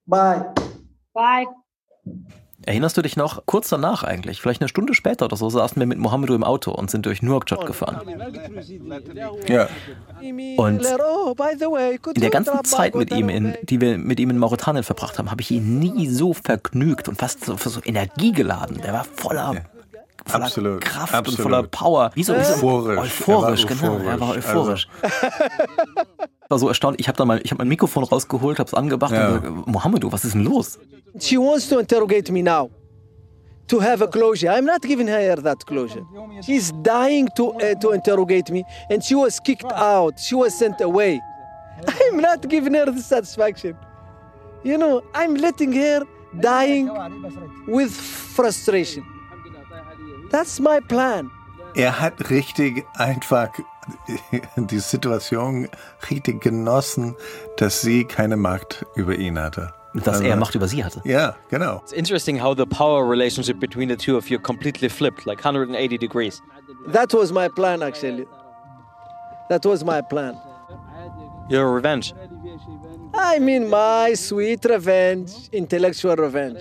Bye. 0.05 0.45
Bye. 1.13 1.47
Erinnerst 2.65 2.97
du 2.97 3.01
dich 3.01 3.15
noch, 3.15 3.45
kurz 3.45 3.69
danach 3.69 4.03
eigentlich, 4.03 4.41
vielleicht 4.41 4.61
eine 4.61 4.67
Stunde 4.67 4.93
später 4.93 5.25
oder 5.25 5.37
so, 5.37 5.49
saßen 5.49 5.79
wir 5.79 5.87
mit 5.87 5.97
Mohammedu 5.97 6.35
im 6.35 6.43
Auto 6.43 6.71
und 6.71 6.91
sind 6.91 7.05
durch 7.05 7.21
Nouakchott 7.21 7.65
gefahren. 7.65 8.01
Ja. 9.47 9.69
Und 10.57 10.85
in 12.15 12.21
der 12.21 12.29
ganzen 12.29 12.63
Zeit, 12.65 12.95
mit 12.95 13.11
ihm 13.13 13.29
in, 13.29 13.55
die 13.63 13.79
wir 13.79 13.97
mit 13.97 14.19
ihm 14.19 14.29
in 14.29 14.37
Mauretanien 14.37 14.83
verbracht 14.83 15.17
haben, 15.17 15.31
habe 15.31 15.41
ich 15.41 15.51
ihn 15.51 15.79
nie 15.79 16.07
so 16.07 16.33
vergnügt 16.33 17.07
und 17.07 17.17
fast 17.17 17.45
so, 17.45 17.55
so 17.55 17.79
energiegeladen. 17.83 18.81
Der 18.81 18.91
war 18.91 19.05
voller, 19.05 19.63
voller 20.25 20.45
Absolut, 20.45 20.81
Kraft 20.81 21.13
absolut. 21.13 21.39
und 21.39 21.43
voller 21.43 21.63
Power. 21.63 22.11
Wie 22.13 22.23
so, 22.23 22.35
wie 22.35 22.43
so 22.43 22.53
Euphorisch. 22.53 22.97
Euphorisch, 22.99 23.65
Er 23.65 23.69
war 23.81 23.97
genau. 23.97 24.09
Er 24.09 24.19
war 24.19 24.29
euphorisch. 24.35 24.87
euphorisch. 25.03 25.99
war 26.49 26.59
so 26.59 26.67
erstaunt. 26.67 26.99
Ich 26.99 27.07
habe 27.07 27.17
dann 27.17 27.27
mal, 27.27 27.41
ich 27.43 27.51
habe 27.51 27.59
mein 27.59 27.67
Mikrofon 27.69 28.03
rausgeholt, 28.03 28.59
habe 28.59 28.67
es 28.67 28.73
angemacht 28.73 29.11
Ja. 29.13 29.29
und 29.35 29.41
gesagt, 29.41 29.67
Mohammedu, 29.67 30.11
was 30.11 30.25
ist 30.25 30.33
denn 30.35 30.43
los? 30.43 30.79
She 31.19 31.37
wants 31.37 31.67
to 31.69 31.79
interrogate 31.79 32.31
me 32.31 32.41
now 32.43 32.69
to 33.67 33.81
have 33.81 34.03
a 34.03 34.07
closure. 34.07 34.49
I'm 34.51 34.65
not 34.65 34.81
giving 34.81 35.07
her 35.07 35.35
that 35.41 35.65
closure. 35.65 36.03
She's 36.43 36.71
dying 36.83 37.27
to 37.35 37.53
uh, 37.53 37.75
to 37.79 37.91
interrogate 37.91 38.51
me, 38.51 38.63
and 38.89 39.03
she 39.03 39.15
was 39.15 39.39
kicked 39.39 39.71
out. 39.73 40.19
She 40.19 40.35
was 40.35 40.53
sent 40.57 40.81
away. 40.81 41.19
I'm 41.87 42.19
not 42.19 42.47
giving 42.49 42.73
her 42.75 42.85
the 42.91 43.01
satisfaction. 43.01 43.75
You 44.63 44.77
know, 44.77 45.01
I'm 45.15 45.35
letting 45.35 45.71
her 45.73 46.01
dying 46.39 46.89
with 47.67 47.91
frustration. 47.91 49.03
That's 50.29 50.59
my 50.59 50.79
plan. 50.79 51.31
er 51.75 51.99
hat 51.99 52.29
richtig 52.29 52.85
einfach 52.95 53.49
die 54.55 54.79
Situation 54.79 55.69
richtig 56.09 56.41
genossen, 56.41 57.15
dass 57.57 57.81
sie 57.81 58.05
keine 58.05 58.37
Macht 58.37 58.85
über 58.95 59.15
ihn 59.15 59.39
hatte. 59.39 59.73
Dass 59.93 60.21
er 60.21 60.35
Macht 60.35 60.53
über 60.55 60.67
sie 60.67 60.83
hatte. 60.83 61.01
Ja, 61.03 61.35
genau. 61.49 61.77
It's 61.77 61.93
interesting 61.93 62.41
how 62.41 62.55
the 62.55 62.65
power 62.65 63.09
relationship 63.09 63.59
between 63.59 63.89
the 63.89 63.95
two 63.95 64.15
of 64.17 64.29
you 64.29 64.37
completely 64.39 64.87
flipped, 64.87 65.25
like 65.25 65.43
180 65.43 65.97
degrees. 65.97 66.41
That 66.91 67.11
was 67.13 67.31
my 67.31 67.49
plan, 67.49 67.81
actually. 67.81 68.27
That 69.49 69.65
was 69.65 69.83
my 69.83 70.01
plan. 70.01 70.35
Your 71.49 71.73
revenge. 71.73 72.13
I 73.15 73.39
mean, 73.39 73.67
my 73.69 74.13
sweet 74.13 74.63
revenge, 74.65 75.31
intellectual 75.51 76.15
revenge. 76.15 76.59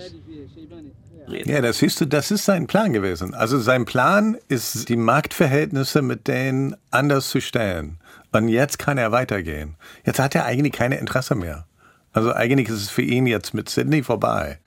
Ja, 1.45 1.61
das 1.61 1.79
siehst 1.79 2.01
du, 2.01 2.05
das 2.05 2.31
ist 2.31 2.45
sein 2.45 2.67
Plan 2.67 2.93
gewesen. 2.93 3.33
Also 3.33 3.59
sein 3.59 3.85
Plan 3.85 4.37
ist, 4.47 4.89
die 4.89 4.95
Machtverhältnisse 4.95 6.01
mit 6.01 6.27
denen 6.27 6.75
anders 6.91 7.29
zu 7.29 7.41
stellen. 7.41 7.99
Und 8.31 8.49
jetzt 8.49 8.79
kann 8.79 8.97
er 8.97 9.11
weitergehen. 9.11 9.75
Jetzt 10.05 10.19
hat 10.19 10.35
er 10.35 10.45
eigentlich 10.45 10.73
keine 10.73 10.97
Interesse 10.97 11.35
mehr. 11.35 11.65
Also 12.13 12.33
eigentlich 12.33 12.69
ist 12.69 12.81
es 12.81 12.89
für 12.89 13.01
ihn 13.01 13.27
jetzt 13.27 13.53
mit 13.53 13.69
Sydney 13.69 14.03
vorbei. 14.03 14.59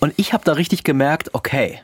Und 0.00 0.12
ich 0.16 0.32
habe 0.32 0.44
da 0.44 0.52
richtig 0.52 0.84
gemerkt, 0.84 1.30
okay, 1.32 1.80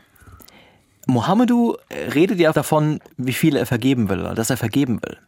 Mohammedu 1.06 1.76
redet 2.14 2.38
ja 2.38 2.52
davon, 2.52 3.00
wie 3.16 3.32
viel 3.32 3.56
er 3.56 3.66
vergeben 3.66 4.08
will, 4.08 4.20
oder 4.20 4.34
dass 4.34 4.50
er 4.50 4.56
vergeben 4.56 5.00
will. 5.02 5.18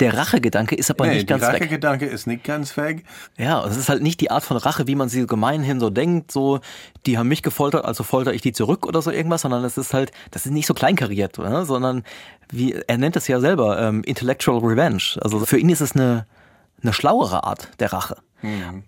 Der 0.00 0.16
Rachegedanke 0.16 0.74
ist 0.74 0.90
aber 0.90 1.06
nee, 1.06 1.14
nicht 1.14 1.28
ganz 1.28 1.42
der 1.42 1.52
weg. 1.52 1.62
Rachegedanke 1.62 2.06
ist 2.06 2.26
nicht 2.26 2.44
ganz 2.44 2.76
weg. 2.76 3.04
Ja, 3.36 3.64
es 3.66 3.76
ist 3.76 3.88
halt 3.88 4.02
nicht 4.02 4.20
die 4.20 4.30
Art 4.30 4.42
von 4.42 4.56
Rache, 4.56 4.86
wie 4.86 4.94
man 4.94 5.08
sie 5.08 5.26
gemeinhin 5.26 5.78
so 5.78 5.90
denkt, 5.90 6.32
so, 6.32 6.60
die 7.06 7.18
haben 7.18 7.28
mich 7.28 7.42
gefoltert, 7.42 7.84
also 7.84 8.02
folter 8.02 8.32
ich 8.32 8.40
die 8.40 8.52
zurück 8.52 8.86
oder 8.86 9.02
so 9.02 9.10
irgendwas, 9.10 9.42
sondern 9.42 9.64
es 9.64 9.76
ist 9.78 9.94
halt, 9.94 10.10
das 10.30 10.46
ist 10.46 10.52
nicht 10.52 10.66
so 10.66 10.74
kleinkariert, 10.74 11.38
oder? 11.38 11.66
sondern 11.66 12.04
wie, 12.50 12.72
er 12.72 12.98
nennt 12.98 13.16
es 13.16 13.28
ja 13.28 13.40
selber, 13.40 13.78
ähm, 13.80 14.02
Intellectual 14.04 14.58
Revenge. 14.58 15.18
Also 15.20 15.40
für 15.40 15.58
ihn 15.58 15.68
ist 15.68 15.80
es 15.80 15.92
eine, 15.94 16.26
eine 16.82 16.92
schlauere 16.92 17.44
Art 17.44 17.68
der 17.78 17.92
Rache. 17.92 18.16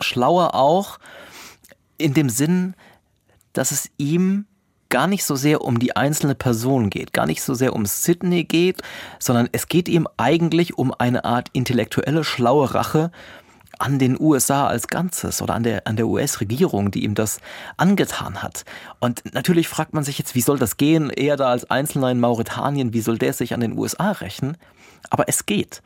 Schlauer 0.00 0.54
auch 0.54 0.98
in 1.98 2.14
dem 2.14 2.30
Sinn, 2.30 2.74
dass 3.52 3.70
es 3.70 3.90
ihm 3.98 4.46
gar 4.92 5.06
nicht 5.06 5.24
so 5.24 5.36
sehr 5.36 5.62
um 5.62 5.78
die 5.78 5.96
einzelne 5.96 6.34
Person 6.34 6.90
geht, 6.90 7.14
gar 7.14 7.26
nicht 7.26 7.42
so 7.42 7.54
sehr 7.54 7.74
um 7.74 7.86
Sydney 7.86 8.44
geht, 8.44 8.82
sondern 9.18 9.48
es 9.50 9.66
geht 9.66 9.88
ihm 9.88 10.06
eigentlich 10.18 10.76
um 10.76 10.92
eine 10.96 11.24
Art 11.24 11.48
intellektuelle, 11.54 12.24
schlaue 12.24 12.74
Rache 12.74 13.10
an 13.78 13.98
den 13.98 14.20
USA 14.20 14.66
als 14.66 14.88
Ganzes 14.88 15.40
oder 15.40 15.54
an 15.54 15.62
der, 15.62 15.86
an 15.86 15.96
der 15.96 16.06
US-Regierung, 16.06 16.90
die 16.90 17.04
ihm 17.04 17.14
das 17.14 17.40
angetan 17.78 18.42
hat. 18.42 18.66
Und 19.00 19.22
natürlich 19.32 19.66
fragt 19.66 19.94
man 19.94 20.04
sich 20.04 20.18
jetzt, 20.18 20.34
wie 20.34 20.42
soll 20.42 20.58
das 20.58 20.76
gehen? 20.76 21.08
Er 21.08 21.38
da 21.38 21.48
als 21.48 21.70
Einzelner 21.70 22.10
in 22.10 22.20
Mauretanien, 22.20 22.92
wie 22.92 23.00
soll 23.00 23.16
der 23.16 23.32
sich 23.32 23.54
an 23.54 23.60
den 23.60 23.76
USA 23.76 24.12
rächen? 24.12 24.58
Aber 25.08 25.24
es 25.26 25.46
geht. 25.46 25.82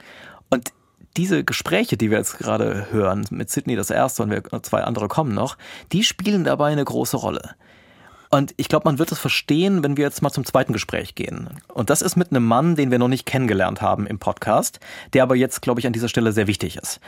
Und 0.50 0.72
diese 1.16 1.44
Gespräche, 1.44 1.96
die 1.96 2.10
wir 2.10 2.18
jetzt 2.18 2.38
gerade 2.38 2.88
hören, 2.90 3.24
mit 3.30 3.50
Sydney 3.50 3.76
das 3.76 3.90
erste 3.90 4.24
und 4.24 4.66
zwei 4.66 4.82
andere 4.82 5.06
kommen 5.06 5.32
noch, 5.32 5.56
die 5.92 6.02
spielen 6.02 6.42
dabei 6.42 6.72
eine 6.72 6.84
große 6.84 7.16
Rolle. 7.16 7.54
Und 8.36 8.52
ich 8.58 8.68
glaube, 8.68 8.86
man 8.86 8.98
wird 8.98 9.10
es 9.12 9.18
verstehen, 9.18 9.82
wenn 9.82 9.96
wir 9.96 10.04
jetzt 10.04 10.20
mal 10.20 10.30
zum 10.30 10.44
zweiten 10.44 10.74
Gespräch 10.74 11.14
gehen. 11.14 11.48
Und 11.68 11.88
das 11.88 12.02
ist 12.02 12.16
mit 12.16 12.30
einem 12.30 12.44
Mann, 12.44 12.76
den 12.76 12.90
wir 12.90 12.98
noch 12.98 13.08
nicht 13.08 13.24
kennengelernt 13.24 13.80
haben 13.80 14.06
im 14.06 14.18
Podcast, 14.18 14.78
der 15.14 15.22
aber 15.22 15.36
jetzt, 15.36 15.62
glaube 15.62 15.80
ich, 15.80 15.86
an 15.86 15.94
dieser 15.94 16.10
Stelle 16.10 16.32
sehr 16.32 16.46
wichtig 16.46 16.76
ist. 16.76 17.00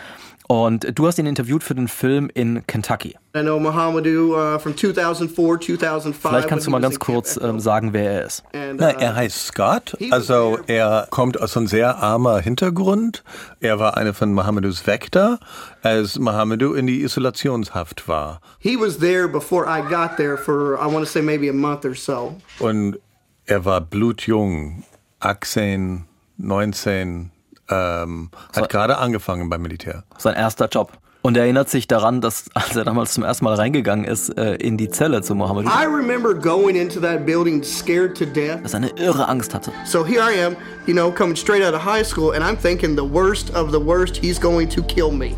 Und 0.48 0.98
du 0.98 1.06
hast 1.06 1.18
ihn 1.18 1.26
interviewt 1.26 1.62
für 1.62 1.74
den 1.74 1.88
Film 1.88 2.30
in 2.32 2.66
Kentucky. 2.66 3.16
I 3.36 3.42
know 3.42 3.60
Mohamedou 3.60 4.34
uh, 4.34 4.58
from 4.58 4.74
2004, 4.74 5.60
2005. 5.60 6.16
Vielleicht 6.22 6.48
kannst 6.48 6.66
du 6.66 6.70
mal 6.70 6.78
he 6.78 6.84
was 6.84 6.90
ganz 6.92 6.98
kurz 6.98 7.38
ähm, 7.42 7.60
sagen, 7.60 7.92
wer 7.92 8.12
er 8.12 8.24
ist. 8.24 8.42
And, 8.54 8.80
Na, 8.80 8.88
uh, 8.88 8.98
er 8.98 9.14
heißt 9.14 9.48
Scott, 9.48 9.94
also 10.10 10.58
er 10.66 11.06
kommt 11.10 11.38
aus 11.38 11.54
einem 11.54 11.66
sehr 11.66 11.98
armer 11.98 12.40
Hintergrund. 12.40 13.24
Er 13.60 13.78
war 13.78 13.98
einer 13.98 14.14
von 14.14 14.32
Mohammedus 14.32 14.86
Wächter, 14.86 15.38
als 15.82 16.18
Mohammedu 16.18 16.72
in 16.72 16.86
die 16.86 17.02
Isolationshaft 17.02 18.08
war. 18.08 18.40
he 18.58 18.74
was 18.74 18.98
there 18.98 19.28
before 19.28 19.66
I 19.66 19.82
got 19.82 20.16
there 20.16 20.38
for, 20.38 20.78
I 20.80 20.86
want 20.86 21.04
to 21.04 21.06
say, 21.06 21.20
maybe 21.20 21.50
a 21.50 21.52
month 21.52 21.84
or 21.84 21.94
so. 21.94 22.34
Und 22.58 22.98
er 23.44 23.66
war 23.66 23.82
blutjung, 23.82 24.84
18, 25.20 26.06
19, 26.38 27.32
ähm, 27.70 28.30
hat 28.54 28.68
gerade 28.68 28.98
angefangen 28.98 29.48
beim 29.48 29.62
Militär. 29.62 30.04
Sein 30.18 30.34
erster 30.34 30.68
Job. 30.68 30.92
Und 31.20 31.36
er 31.36 31.42
erinnert 31.42 31.68
sich 31.68 31.88
daran, 31.88 32.20
dass 32.20 32.44
als 32.54 32.76
er 32.76 32.84
damals 32.84 33.12
zum 33.12 33.24
ersten 33.24 33.44
Mal 33.44 33.54
reingegangen 33.54 34.04
ist 34.04 34.30
äh, 34.38 34.54
in 34.54 34.76
die 34.76 34.88
Zelle 34.88 35.20
zu 35.20 35.34
Mohammed, 35.34 35.66
I 35.66 35.84
remember 35.84 36.32
going 36.32 36.76
into 36.76 37.00
that 37.00 37.26
building 37.26 37.62
scared 37.62 38.16
to 38.16 38.24
death. 38.24 38.62
dass 38.62 38.72
er 38.72 38.78
eine 38.78 38.90
irre 38.96 39.28
Angst 39.28 39.52
hatte. 39.52 39.72
So 39.84 40.06
here 40.06 40.20
I 40.22 40.44
am, 40.44 40.56
you 40.86 40.94
know, 40.94 41.10
coming 41.10 41.36
straight 41.36 41.64
out 41.64 41.74
of 41.74 41.84
high 41.84 42.04
school, 42.04 42.34
and 42.34 42.44
I'm 42.44 42.56
thinking 42.56 42.96
the 42.96 43.02
worst 43.02 43.54
of 43.54 43.72
the 43.72 43.84
worst, 43.84 44.16
he's 44.16 44.40
going 44.40 44.68
to 44.70 44.82
kill 44.82 45.10
me. 45.10 45.34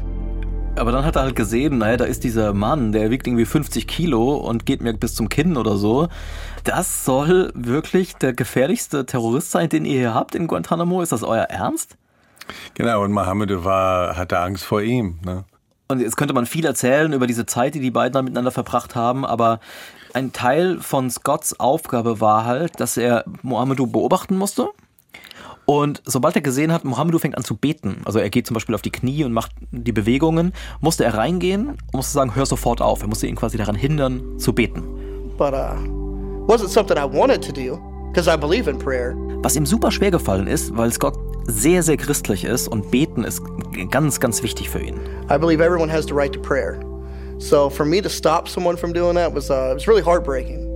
Aber 0.76 0.92
dann 0.92 1.04
hat 1.04 1.16
er 1.16 1.22
halt 1.22 1.34
gesehen, 1.34 1.78
naja, 1.78 1.96
da 1.96 2.04
ist 2.04 2.24
dieser 2.24 2.52
Mann, 2.52 2.92
der 2.92 3.10
wiegt 3.10 3.26
irgendwie 3.26 3.44
50 3.44 3.86
Kilo 3.86 4.36
und 4.36 4.66
geht 4.66 4.82
mir 4.82 4.94
bis 4.94 5.14
zum 5.14 5.28
Kinn 5.28 5.56
oder 5.56 5.76
so. 5.76 6.08
Das 6.64 7.04
soll 7.04 7.50
wirklich 7.54 8.14
der 8.16 8.32
gefährlichste 8.32 9.04
Terrorist 9.04 9.50
sein, 9.50 9.68
den 9.68 9.84
ihr 9.84 9.98
hier 9.98 10.14
habt 10.14 10.34
in 10.34 10.46
Guantanamo? 10.46 11.02
Ist 11.02 11.12
das 11.12 11.22
euer 11.22 11.44
Ernst? 11.44 11.96
Genau, 12.74 13.02
und 13.02 13.12
Mohammedu 13.12 13.64
war, 13.64 14.16
hatte 14.16 14.38
Angst 14.38 14.64
vor 14.64 14.82
ihm. 14.82 15.18
Ne? 15.24 15.44
Und 15.88 16.00
jetzt 16.00 16.16
könnte 16.16 16.34
man 16.34 16.46
viel 16.46 16.64
erzählen 16.64 17.12
über 17.12 17.26
diese 17.26 17.46
Zeit, 17.46 17.74
die 17.74 17.80
die 17.80 17.90
beiden 17.90 18.12
da 18.12 18.22
miteinander 18.22 18.52
verbracht 18.52 18.94
haben, 18.94 19.24
aber 19.24 19.60
ein 20.14 20.32
Teil 20.32 20.78
von 20.80 21.10
Scotts 21.10 21.58
Aufgabe 21.58 22.20
war 22.20 22.44
halt, 22.44 22.80
dass 22.80 22.96
er 22.96 23.24
Mohammedu 23.42 23.86
beobachten 23.86 24.36
musste. 24.36 24.70
Und 25.66 26.02
sobald 26.04 26.34
er 26.34 26.42
gesehen 26.42 26.72
hat, 26.72 26.84
Mohammedu 26.84 27.18
fängt 27.18 27.36
an 27.36 27.44
zu 27.44 27.56
beten, 27.56 28.02
also 28.04 28.18
er 28.18 28.28
geht 28.28 28.46
zum 28.46 28.54
Beispiel 28.54 28.74
auf 28.74 28.82
die 28.82 28.90
Knie 28.90 29.22
und 29.22 29.32
macht 29.32 29.52
die 29.70 29.92
Bewegungen, 29.92 30.52
musste 30.80 31.04
er 31.04 31.14
reingehen 31.14 31.68
und 31.68 31.94
musste 31.94 32.12
sagen, 32.12 32.34
hör 32.34 32.46
sofort 32.46 32.82
auf. 32.82 33.02
Er 33.02 33.08
musste 33.08 33.28
ihn 33.28 33.36
quasi 33.36 33.56
daran 33.56 33.76
hindern, 33.76 34.38
zu 34.38 34.52
beten. 34.52 34.82
But 35.38 35.52
uh, 35.52 35.76
wasn't 36.48 36.68
something 36.68 36.96
I 36.96 37.04
wanted 37.04 37.42
to 37.44 37.52
do 37.52 37.78
because 38.08 38.28
I 38.28 38.36
believe 38.36 38.68
in 38.68 38.78
prayer. 38.78 39.14
Was 39.42 39.54
ihm 39.54 39.64
super 39.64 39.92
schwer 39.92 40.10
gefallen 40.10 40.48
ist, 40.48 40.76
weil 40.76 40.92
Scott 40.92 41.16
sehr, 41.46 41.82
sehr 41.82 41.96
christlich 41.96 42.44
ist 42.44 42.68
und 42.68 42.90
beten 42.90 43.24
ist 43.24 43.42
ganz, 43.90 44.20
ganz 44.20 44.42
wichtig 44.42 44.70
für 44.70 44.80
ihn. 44.80 44.96
I 45.30 45.38
believe 45.38 45.62
everyone 45.62 45.92
has 45.92 46.06
the 46.06 46.14
right 46.14 46.32
to 46.32 46.40
prayer. 46.40 46.80
So 47.38 47.70
for 47.70 47.86
me 47.86 48.02
to 48.02 48.08
stop 48.08 48.48
someone 48.48 48.76
from 48.76 48.92
doing 48.92 49.14
that 49.16 49.34
was 49.34 49.50
uh, 49.50 49.74
was 49.74 49.86
really 49.88 50.02
heartbreaking. 50.02 50.66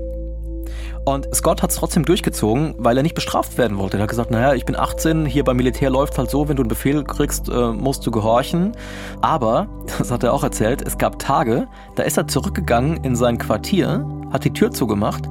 Und 1.04 1.28
Scott 1.35 1.62
hat 1.62 1.71
es 1.71 1.76
trotzdem 1.76 2.06
durchgezogen, 2.06 2.75
weil 2.78 2.97
er 2.97 3.02
nicht 3.02 3.14
bestraft 3.14 3.59
werden 3.59 3.76
wollte. 3.76 3.99
Er 3.99 4.04
hat 4.04 4.09
gesagt, 4.09 4.30
naja, 4.30 4.54
ich 4.54 4.64
bin 4.64 4.75
18, 4.75 5.26
hier 5.26 5.44
beim 5.44 5.59
Militär 5.59 5.90
läuft 5.90 6.16
halt 6.16 6.30
so, 6.30 6.49
wenn 6.49 6.56
du 6.56 6.62
einen 6.62 6.68
Befehl 6.71 7.04
kriegst, 7.04 7.50
äh, 7.50 7.73
musst 7.73 8.06
du 8.06 8.11
gehorchen. 8.11 8.73
Aber, 9.21 9.68
das 9.99 10.11
hat 10.11 10.23
er 10.23 10.33
auch 10.33 10.42
erzählt, 10.42 10.80
es 10.80 10.97
gab 10.97 11.18
Tage, 11.18 11.68
da 11.97 12.04
ist 12.04 12.16
er 12.16 12.26
zurückgegangen 12.26 13.04
in 13.04 13.16
sein 13.16 13.37
Quartier, 13.37 14.06
hat 14.33 14.44
die 14.44 14.52
Tür 14.52 14.71
zugemacht 14.71 15.26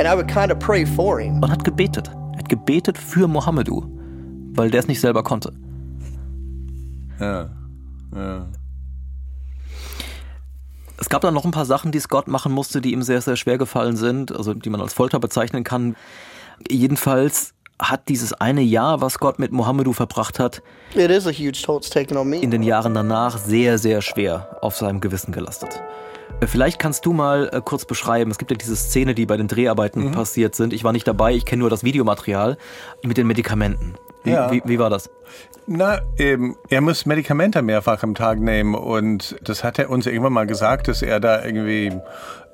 And 0.00 0.06
I 0.06 0.14
would 0.14 0.28
kind 0.28 0.52
of 0.52 0.58
pray 0.60 0.86
for 0.86 1.18
him. 1.20 1.42
und 1.42 1.50
hat 1.50 1.64
gebetet. 1.64 2.08
Er 2.32 2.38
hat 2.38 2.48
gebetet 2.48 2.96
für 2.96 3.26
Mohammedu, 3.26 3.82
weil 4.58 4.70
der 4.70 4.80
es 4.80 4.88
nicht 4.88 5.00
selber 5.00 5.22
konnte. 5.22 5.52
Ja, 7.20 7.50
ja. 8.14 8.46
Es 11.00 11.08
gab 11.08 11.22
dann 11.22 11.34
noch 11.34 11.44
ein 11.44 11.52
paar 11.52 11.64
Sachen, 11.64 11.92
die 11.92 12.00
Scott 12.00 12.26
machen 12.26 12.52
musste, 12.52 12.80
die 12.80 12.92
ihm 12.92 13.02
sehr, 13.02 13.20
sehr 13.20 13.36
schwer 13.36 13.56
gefallen 13.56 13.96
sind, 13.96 14.34
also 14.34 14.52
die 14.54 14.68
man 14.68 14.80
als 14.80 14.92
Folter 14.94 15.20
bezeichnen 15.20 15.62
kann. 15.62 15.94
Jedenfalls 16.68 17.54
hat 17.80 18.08
dieses 18.08 18.32
eine 18.32 18.62
Jahr, 18.62 19.00
was 19.00 19.14
Scott 19.14 19.38
mit 19.38 19.52
Mohammedu 19.52 19.92
verbracht 19.92 20.40
hat, 20.40 20.60
It 20.94 21.10
is 21.10 21.26
a 21.28 21.30
huge 21.30 21.62
toll 21.62 21.76
it's 21.78 21.88
taken 21.90 22.16
on 22.16 22.28
me. 22.28 22.38
in 22.38 22.50
den 22.50 22.64
Jahren 22.64 22.94
danach 22.94 23.38
sehr, 23.38 23.78
sehr 23.78 24.02
schwer 24.02 24.58
auf 24.60 24.76
seinem 24.76 25.00
Gewissen 25.00 25.30
gelastet. 25.30 25.80
Äh, 26.40 26.48
Vielleicht 26.48 26.80
kannst 26.80 27.06
du 27.06 27.12
mal 27.12 27.48
äh, 27.52 27.60
kurz 27.64 27.84
beschreiben, 27.84 28.32
es 28.32 28.38
gibt 28.38 28.50
ja 28.50 28.56
diese 28.56 28.74
Szene, 28.74 29.14
die 29.14 29.26
bei 29.26 29.36
den 29.36 29.46
Dreharbeiten 29.46 30.10
passiert 30.10 30.56
sind. 30.56 30.72
Ich 30.72 30.82
war 30.82 30.92
nicht 30.92 31.06
dabei, 31.06 31.34
ich 31.34 31.44
kenne 31.44 31.60
nur 31.60 31.70
das 31.70 31.84
Videomaterial 31.84 32.58
mit 33.04 33.16
den 33.16 33.28
Medikamenten. 33.28 33.94
Wie, 34.28 34.32
Ja. 34.32 34.50
wie, 34.52 34.62
wie 34.64 34.78
war 34.78 34.90
das? 34.90 35.10
Na, 35.66 36.00
eben, 36.16 36.56
er 36.70 36.80
muss 36.80 37.04
Medikamente 37.04 37.60
mehrfach 37.60 38.02
am 38.02 38.14
Tag 38.14 38.38
nehmen 38.40 38.74
und 38.74 39.36
das 39.42 39.62
hat 39.64 39.78
er 39.78 39.90
uns 39.90 40.06
irgendwann 40.06 40.32
mal 40.32 40.46
gesagt, 40.46 40.88
dass 40.88 41.02
er 41.02 41.20
da 41.20 41.44
irgendwie 41.44 41.92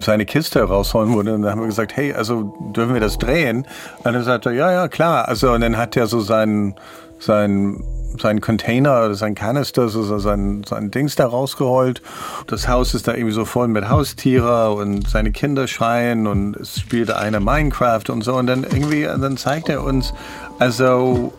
seine 0.01 0.27
Kiste 0.27 0.63
rausholen 0.65 1.15
würde 1.15 1.35
und 1.35 1.43
dann 1.43 1.53
haben 1.53 1.61
wir 1.61 1.69
gesagt, 1.69 1.97
hey, 1.97 2.13
also 2.13 2.53
dürfen 2.75 2.93
wir 2.95 3.01
das 3.01 3.17
drehen? 3.19 3.67
Und 4.03 4.13
dann 4.13 4.25
sagte 4.25 4.49
er, 4.49 4.55
ja, 4.57 4.73
ja, 4.73 4.89
klar. 4.89 5.29
Also 5.29 5.53
und 5.53 5.61
dann 5.61 5.77
hat 5.77 5.97
er 5.97 6.09
so 6.09 6.19
seinen, 6.19 6.75
seinen, 7.21 7.85
seinen 8.21 8.41
Container 8.41 9.05
oder 9.05 9.15
sein 9.15 9.37
Kanister, 9.37 9.89
so 9.89 10.19
sein, 10.19 10.65
sein 10.69 10.91
Dings 10.91 11.15
da 11.15 11.27
rausgeholt. 11.27 12.03
Das 12.49 12.67
Haus 12.67 12.95
ist 12.95 13.07
da 13.07 13.15
irgendwie 13.15 13.33
so 13.33 13.45
voll 13.45 13.69
mit 13.69 13.89
Haustiere 13.89 14.73
und 14.73 15.09
seine 15.09 15.31
Kinder 15.31 15.69
schreien 15.69 16.27
und 16.27 16.57
es 16.57 16.81
spielte 16.81 17.17
einer 17.17 17.39
Minecraft 17.39 18.03
und 18.09 18.23
so 18.23 18.35
und 18.35 18.49
dann 18.49 18.65
irgendwie, 18.65 19.05
dann 19.05 19.37
zeigt 19.37 19.69
er 19.69 19.85
uns, 19.85 20.13
also 20.59 21.33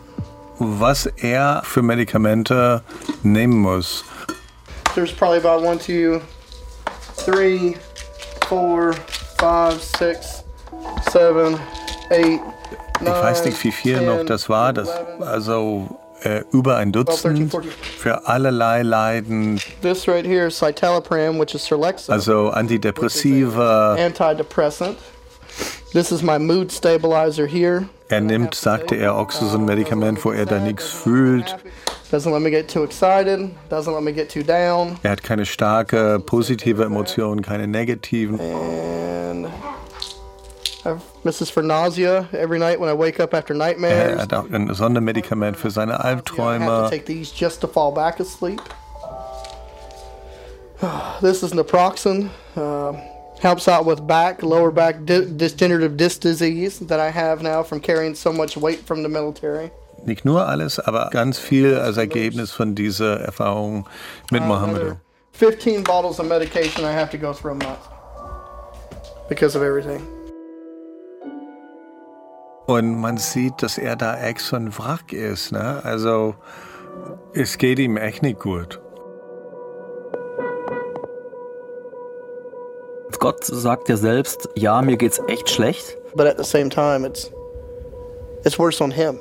was 0.58 1.06
er 1.06 1.62
für 1.64 1.82
Medikamente 1.82 2.82
nehmen 3.22 3.58
muss. 3.58 4.04
There's 4.94 5.12
probably 5.12 5.38
about 5.38 5.62
one, 5.62 5.78
two, 5.78 6.20
three, 7.16 7.76
four, 8.48 8.94
five, 9.38 9.82
six, 9.82 10.44
seven, 11.10 11.58
eight, 12.10 12.40
Ich 13.00 13.06
weiß 13.06 13.44
nicht, 13.44 13.62
wie 13.62 13.72
viel 13.72 14.00
noch 14.00 14.24
das 14.24 14.48
war. 14.48 14.72
Das, 14.72 14.88
also 15.20 15.98
äh, 16.22 16.42
über 16.50 16.76
ein 16.76 16.92
Dutzend 16.92 17.54
für 17.98 18.26
allerlei 18.26 18.82
Leiden. 18.82 19.60
This 19.82 20.08
right 20.08 20.24
here 20.24 20.46
is 20.46 20.56
citalopram, 20.58 21.38
which 21.38 21.54
is 21.54 21.66
Serlexa. 21.66 22.10
Also 22.10 22.50
Antidepressiva. 22.50 23.96
This 25.92 26.12
is 26.12 26.22
my 26.22 26.38
mood 26.38 26.70
stabilizer 26.70 27.46
here. 27.46 27.88
Er 28.08 28.20
nimmt, 28.20 28.54
sagte 28.54 28.96
er, 28.96 29.14
auch 29.14 29.30
so 29.30 29.46
ein 29.56 29.64
Medikament, 29.64 30.24
wo 30.24 30.30
er 30.30 30.46
da 30.46 30.58
nichts 30.58 30.88
fühlt. 30.88 31.56
Doesn't 32.10 32.32
let 32.32 32.40
me 32.40 32.50
get 32.50 32.68
too 32.68 32.84
excited. 32.84 33.50
Doesn't 33.68 33.92
let 33.92 34.02
me 34.02 34.12
get 34.12 34.28
too 34.28 34.44
down. 34.44 34.96
Er 35.02 35.10
hat 35.10 35.22
keine 35.24 35.44
starke 35.44 36.20
positive 36.20 36.84
Emotionen, 36.84 37.42
keine 37.42 37.66
negativen. 37.66 38.38
And 38.38 39.46
I've, 40.84 41.02
this 41.24 41.40
is 41.40 41.50
for 41.50 41.62
nausea 41.64 42.28
every 42.32 42.60
night 42.60 42.78
when 42.78 42.88
I 42.88 42.94
wake 42.94 43.18
up 43.18 43.34
after 43.34 43.54
nightmares. 43.54 44.18
Er 44.18 44.22
hat 44.22 44.34
auch 44.34 44.48
ein 44.50 44.72
Sondermedikament 44.72 45.56
für 45.56 45.70
seine 45.70 45.98
I 45.98 46.08
have 46.10 46.22
to 46.24 46.88
take 46.90 47.06
these 47.06 47.32
just 47.32 47.60
to 47.62 47.66
fall 47.66 47.92
back 47.92 48.20
asleep. 48.20 48.60
This 51.20 51.42
is 51.42 51.52
naproxen. 51.54 52.30
Uh, 52.54 52.92
helps 53.40 53.68
out 53.68 53.86
with 53.86 54.06
back, 54.06 54.42
lower 54.42 54.70
back 54.70 55.04
di- 55.04 55.26
degenerative 55.36 55.96
disc 55.96 56.20
disease 56.20 56.78
that 56.86 57.00
I 57.00 57.10
have 57.10 57.42
now 57.42 57.62
from 57.62 57.80
carrying 57.80 58.14
so 58.14 58.32
much 58.32 58.56
weight 58.56 58.80
from 58.86 59.02
the 59.02 59.08
military. 59.08 59.70
Nicht 60.04 60.24
nur 60.24 60.46
alles, 60.46 60.78
aber 60.78 61.10
ganz 61.10 61.38
viel 61.38 61.74
als 61.78 61.96
Ergebnis 61.96 62.52
von 62.52 62.74
dieser 62.74 63.20
Erfahrung 63.20 63.86
mit 64.30 64.42
Mohammedo. 64.42 64.96
15 65.32 65.82
bottles 65.82 66.18
of 66.18 66.26
medication 66.26 66.84
I 66.84 66.92
have 66.92 67.10
to 67.10 67.18
go 67.18 67.32
through 67.32 67.52
a 67.52 67.54
month 67.54 67.80
because 69.28 69.56
of 69.56 69.62
everything. 69.62 70.02
Und 72.66 73.00
man 73.00 73.16
sieht, 73.16 73.62
dass 73.62 73.78
er 73.78 73.96
da 73.96 74.18
echt 74.20 74.40
so 74.40 74.56
ein 74.56 74.76
Wrack 74.76 75.12
ist. 75.12 75.52
Ne? 75.52 75.80
Also 75.84 76.34
es 77.32 77.58
geht 77.58 77.78
ihm 77.78 77.96
echt 77.96 78.22
nicht 78.22 78.40
gut. 78.40 78.80
Gott 83.18 83.44
sagt 83.44 83.88
ja 83.88 83.96
selbst, 83.96 84.48
ja, 84.54 84.80
mir 84.82 84.96
geht's 84.96 85.20
echt 85.28 85.50
schlecht, 85.50 85.96
But 86.14 86.26
at 86.26 86.38
the 86.38 86.44
same 86.44 86.68
time, 86.70 87.06
it's 87.06 87.30
it's 88.44 88.58
worse 88.58 88.82
on 88.82 88.90
him. 88.90 89.18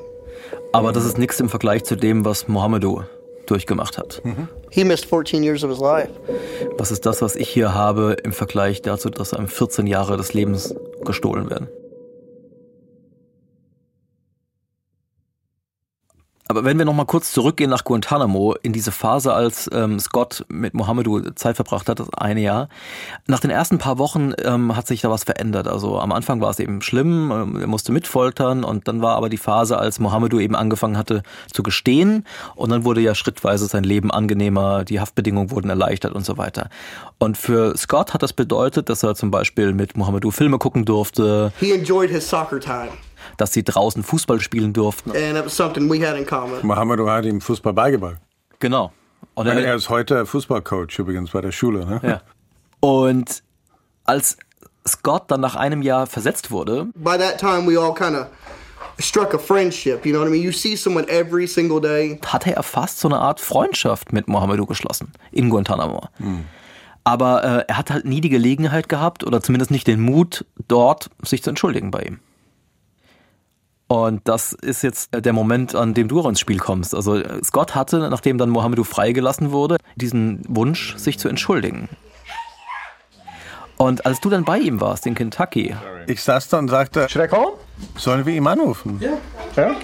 aber 0.71 0.91
das 0.91 1.05
ist 1.05 1.17
nichts 1.17 1.39
im 1.39 1.49
Vergleich 1.49 1.83
zu 1.83 1.95
dem, 1.95 2.23
was 2.25 2.47
Mohammedo 2.47 3.03
durchgemacht 3.47 3.97
hat. 3.97 4.21
He 4.69 4.83
missed 4.83 5.05
14 5.05 5.43
years 5.43 5.63
of 5.63 5.69
his 5.69 5.79
life. 5.79 6.09
Was 6.77 6.91
ist 6.91 7.05
das, 7.05 7.21
was 7.21 7.35
ich 7.35 7.47
hier 7.49 7.73
habe 7.73 8.15
im 8.23 8.31
Vergleich 8.33 8.81
dazu, 8.81 9.09
dass 9.09 9.33
einem 9.33 9.47
14 9.47 9.87
Jahre 9.87 10.17
des 10.17 10.33
Lebens 10.33 10.73
gestohlen 11.03 11.49
werden? 11.49 11.69
Aber 16.47 16.63
wenn 16.63 16.77
wir 16.77 16.85
noch 16.85 16.93
mal 16.93 17.05
kurz 17.05 17.31
zurückgehen 17.31 17.71
nach 17.71 17.83
Guantanamo, 17.83 18.53
in 18.61 18.71
diese 18.71 18.91
Phase, 18.91 19.33
als 19.33 19.67
ähm, 19.73 19.99
Scott 19.99 20.45
mit 20.47 20.75
Mohammedo 20.75 21.31
Zeit 21.31 21.55
verbracht 21.55 21.89
hat, 21.89 21.99
das 21.99 22.13
eine 22.13 22.41
Jahr. 22.41 22.69
Nach 23.25 23.39
den 23.39 23.49
ersten 23.49 23.79
paar 23.79 23.97
Wochen 23.97 24.33
ähm, 24.43 24.75
hat 24.75 24.85
sich 24.85 25.01
da 25.01 25.09
was 25.09 25.23
verändert. 25.23 25.67
Also 25.67 25.99
am 25.99 26.11
Anfang 26.11 26.41
war 26.41 26.51
es 26.51 26.59
eben 26.59 26.83
schlimm, 26.83 27.31
ähm, 27.31 27.61
er 27.61 27.67
musste 27.67 27.91
mitfoltern 27.91 28.63
und 28.63 28.87
dann 28.87 29.01
war 29.01 29.15
aber 29.15 29.29
die 29.29 29.37
Phase, 29.37 29.79
als 29.79 29.99
Mohammedo 29.99 30.39
eben 30.39 30.55
angefangen 30.55 30.97
hatte 30.97 31.23
zu 31.51 31.63
gestehen 31.63 32.25
und 32.55 32.69
dann 32.69 32.85
wurde 32.85 33.01
ja 33.01 33.15
schrittweise 33.15 33.65
sein 33.65 33.83
Leben 33.83 34.11
angenehmer, 34.11 34.83
die 34.83 34.99
Haftbedingungen 34.99 35.49
wurden 35.49 35.69
erleichtert 35.69 36.13
und 36.13 36.25
so 36.25 36.37
weiter. 36.37 36.69
Und 37.17 37.37
für 37.37 37.75
Scott 37.75 38.13
hat 38.13 38.21
das 38.21 38.33
bedeutet, 38.33 38.89
dass 38.89 39.01
er 39.01 39.15
zum 39.15 39.31
Beispiel 39.31 39.73
mit 39.73 39.97
Mohammedo 39.97 40.29
Filme 40.29 40.59
gucken 40.59 40.85
durfte, 40.85 41.51
He 41.59 41.71
enjoyed 41.71 42.11
his 42.11 42.29
soccer 42.29 42.59
time, 42.59 42.89
dass 43.37 43.53
sie 43.53 43.63
draußen 43.63 44.03
Fußball 44.03 44.39
spielen 44.39 44.73
durften. 44.73 45.11
and 45.11 45.37
it 45.37 45.45
was 45.45 45.55
something 45.55 45.89
we 45.89 46.05
had 46.07 46.17
in 46.17 46.25
common. 46.25 46.59
Mohammedo 46.65 47.09
hat 47.09 47.25
ihm 47.25 47.41
Fußball 47.41 47.73
beigebracht. 47.73 48.17
Genau. 48.59 48.91
Und 49.33 49.47
Er 49.47 49.75
ist 49.75 49.89
heute 49.89 50.25
Fußballcoach 50.25 50.97
übrigens 50.99 51.31
bei 51.31 51.41
der 51.41 51.51
Schule. 51.51 51.85
Ne? 51.85 51.99
Ja. 52.03 52.21
Und 52.79 53.43
als 54.05 54.37
Scott 54.87 55.23
dann 55.31 55.41
nach 55.41 55.55
einem 55.55 55.81
Jahr 55.81 56.07
versetzt 56.07 56.51
wurde, 56.51 56.87
By 56.95 57.17
that 57.17 57.37
time, 57.39 57.67
we 57.67 57.77
all 57.79 57.93
kind 57.93 58.15
of 58.15 58.27
struck 58.99 59.33
a 59.33 59.37
friendship. 59.37 60.05
You 60.05 60.11
know 60.13 60.21
what 60.21 60.27
I 60.29 60.31
mean? 60.31 60.43
You 60.43 60.51
see 60.51 60.75
someone 60.75 61.07
every 61.09 61.47
single 61.47 61.81
day. 61.81 62.19
hatte 62.25 62.55
er 62.55 62.63
fast 62.63 62.99
so 62.99 63.07
eine 63.09 63.19
Art 63.19 63.39
Freundschaft 63.41 64.13
mit 64.13 64.27
Mohammedo 64.27 64.65
geschlossen 64.65 65.11
in 65.31 65.49
Guantanamo. 65.49 66.01
Aber 67.03 67.43
äh, 67.43 67.65
er 67.67 67.77
hat 67.77 67.91
halt 67.91 68.05
nie 68.05 68.21
die 68.21 68.29
Gelegenheit 68.29 68.89
gehabt 68.89 69.23
oder 69.23 69.41
zumindest 69.41 69.69
nicht 69.71 69.85
den 69.87 69.99
Mut, 70.01 70.45
dort 70.67 71.09
sich 71.23 71.43
zu 71.43 71.49
entschuldigen 71.49 71.91
bei 71.91 72.01
ihm. 72.01 72.19
Und 73.87 74.21
das 74.27 74.53
ist 74.53 74.81
jetzt 74.81 75.09
der 75.13 75.33
Moment, 75.33 75.75
an 75.75 75.93
dem 75.93 76.07
du 76.07 76.19
auch 76.19 76.27
ins 76.27 76.39
Spiel 76.39 76.57
kommst. 76.57 76.95
Also 76.95 77.17
äh, 77.17 77.43
Scott 77.43 77.75
hatte, 77.75 78.09
nachdem 78.09 78.37
dann 78.39 78.49
Mohammedo 78.49 78.83
freigelassen 78.83 79.51
wurde, 79.51 79.77
diesen 79.95 80.41
Wunsch, 80.47 80.95
sich 80.97 81.19
zu 81.19 81.29
entschuldigen. 81.29 81.89
Und 83.77 84.05
als 84.05 84.21
du 84.21 84.29
dann 84.29 84.45
bei 84.45 84.57
ihm 84.57 84.79
warst 84.79 85.05
in 85.05 85.15
Kentucky, 85.15 85.75
Ich 86.07 86.23
saß 86.23 86.47
da 86.49 86.59
und 86.59 86.69
sagte, 86.69 87.07
Should 87.09 87.25
I 87.25 87.27
call 87.27 87.41
him? 87.45 87.53
sollen 87.97 88.25
wir 88.25 88.33
ihm 88.33 88.47
anrufen? 88.47 89.01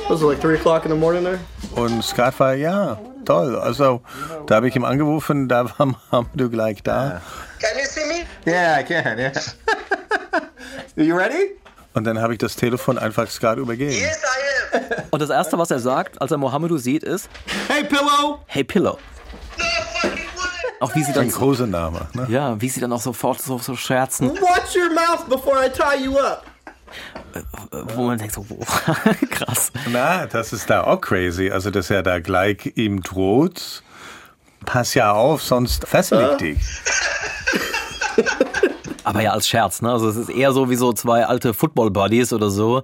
Was 0.07 0.21
it 0.21 0.27
like 0.27 0.39
three 0.41 0.55
o'clock 0.55 0.85
in 0.85 0.91
the 0.91 0.97
morning 0.97 1.23
there? 1.23 1.39
Und 1.75 2.01
Scott 2.03 2.39
war, 2.39 2.53
ja, 2.53 2.97
toll. 3.25 3.55
Also 3.57 4.01
da 4.47 4.55
habe 4.55 4.69
ich 4.69 4.75
ihm 4.77 4.85
angerufen, 4.85 5.49
da 5.49 5.65
war 5.77 5.85
Mohammedo 6.11 6.49
gleich 6.49 6.81
da. 6.83 7.21
Can 7.59 7.69
you 7.77 7.85
see 7.85 8.05
me? 8.07 8.25
Yeah, 8.51 8.79
I 8.79 8.83
can. 8.83 9.17
Yeah. 9.19 9.31
Are 10.31 10.41
you 11.03 11.15
ready? 11.15 11.51
Und 11.93 12.05
dann 12.05 12.19
habe 12.21 12.33
ich 12.33 12.39
das 12.39 12.55
Telefon 12.55 12.97
einfach 12.97 13.29
Scott 13.29 13.57
übergeben. 13.57 13.91
Yes, 13.91 14.17
I 14.73 14.77
am. 14.77 15.03
und 15.11 15.21
das 15.21 15.29
Erste, 15.29 15.57
was 15.57 15.71
er 15.71 15.79
sagt, 15.79 16.21
als 16.21 16.31
er 16.31 16.37
Mohammedo 16.37 16.77
sieht, 16.77 17.03
ist, 17.03 17.29
hey, 17.67 17.83
pillow. 17.83 18.39
hey 18.47 18.63
Pillow. 18.63 18.97
No 19.57 19.65
fucking. 20.01 20.19
Auch 20.79 20.95
wie 20.95 21.03
sie 21.03 21.13
dann 21.13 21.25
Ein 21.25 21.31
großer 21.31 21.67
Name. 21.67 22.07
Ne? 22.13 22.25
Ja, 22.29 22.59
wie 22.59 22.69
sie 22.69 22.79
dann 22.79 22.91
auch 22.93 23.01
sofort 23.01 23.41
so, 23.41 23.59
so 23.59 23.75
scherzen, 23.75 24.29
Watch 24.31 24.75
your 24.75 24.91
mouth 24.93 25.27
before 25.29 25.63
I 25.63 25.69
tie 25.69 26.03
you 26.03 26.17
up. 26.17 26.43
wo 27.95 28.03
man 28.03 28.17
denkt 28.17 28.33
so, 28.33 28.45
wow, 28.49 28.65
krass. 29.29 29.71
Na, 29.91 30.25
das 30.25 30.53
ist 30.53 30.69
da 30.69 30.83
auch 30.85 30.99
crazy. 30.99 31.51
Also, 31.51 31.69
dass 31.71 31.89
er 31.89 32.01
da 32.03 32.19
gleich 32.19 32.71
ihm 32.75 33.01
droht. 33.01 33.83
Pass 34.65 34.93
ja 34.93 35.11
auf, 35.11 35.43
sonst 35.43 35.87
fessel 35.87 36.31
ich 36.31 36.37
dich. 36.37 36.57
Aber 39.03 39.21
ja 39.21 39.31
als 39.31 39.47
Scherz, 39.47 39.81
ne? 39.81 39.91
Also 39.91 40.09
es 40.09 40.15
ist 40.15 40.29
eher 40.29 40.51
so 40.53 40.69
wie 40.69 40.75
so 40.75 40.93
zwei 40.93 41.25
alte 41.25 41.53
Football-Buddies 41.53 42.33
oder 42.33 42.49
so, 42.49 42.81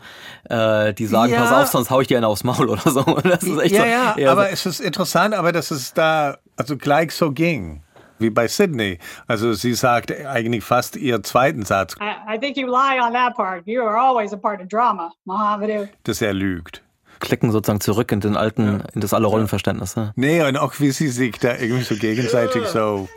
äh, 0.49 0.93
die 0.93 1.05
sagen, 1.05 1.31
Ja. 1.33 1.41
pass 1.41 1.51
auf, 1.51 1.67
sonst 1.67 1.89
hau 1.91 2.01
ich 2.01 2.07
dir 2.07 2.17
einen 2.17 2.25
aufs 2.25 2.43
Maul 2.43 2.69
oder 2.69 2.89
so. 2.89 3.03
Das 3.03 3.43
ist 3.43 3.59
echt 3.59 3.75
Ja, 3.75 4.13
so, 4.15 4.21
ja, 4.21 4.31
aber 4.31 4.45
so, 4.47 4.51
es 4.53 4.65
ist 4.65 4.79
interessant, 4.79 5.33
aber 5.35 5.51
dass 5.51 5.69
es 5.71 5.93
da 5.93 6.37
also 6.55 6.77
gleich 6.77 7.11
so 7.13 7.31
ging. 7.31 7.83
Wie 8.19 8.31
bei 8.31 8.47
Sydney. 8.47 8.97
Also 9.27 9.53
sie 9.53 9.75
sagt 9.75 10.11
eigentlich 10.25 10.63
fast 10.63 10.95
ihren 10.95 11.23
zweiten 11.23 11.65
Satz, 11.65 11.93
I, 12.01 12.35
I 12.35 12.39
think 12.39 12.57
you 12.57 12.65
lie 12.65 12.99
on 12.99 13.13
that 13.13 13.35
part. 13.35 13.61
You 13.67 13.83
are 13.83 13.95
always 13.95 14.33
a 14.33 14.37
part 14.37 14.59
of 14.59 14.67
drama, 14.69 15.11
Mohammedu. 15.25 15.87
dass 16.03 16.19
er 16.23 16.33
lügt. 16.33 16.81
klicken 17.19 17.51
sozusagen 17.51 17.79
zurück 17.79 18.11
in 18.11 18.19
den 18.19 18.35
alten, 18.35 18.81
in 18.95 19.01
das 19.01 19.13
alle 19.13 19.27
Rollenverständnis. 19.27 19.95
Ne? 19.95 20.13
Nee, 20.15 20.41
und 20.41 20.57
auch 20.57 20.73
wie 20.79 20.89
sie 20.89 21.09
sich 21.09 21.37
da 21.37 21.57
irgendwie 21.57 21.83
so 21.83 21.93
gegenseitig 21.95 22.65
so 22.67 23.07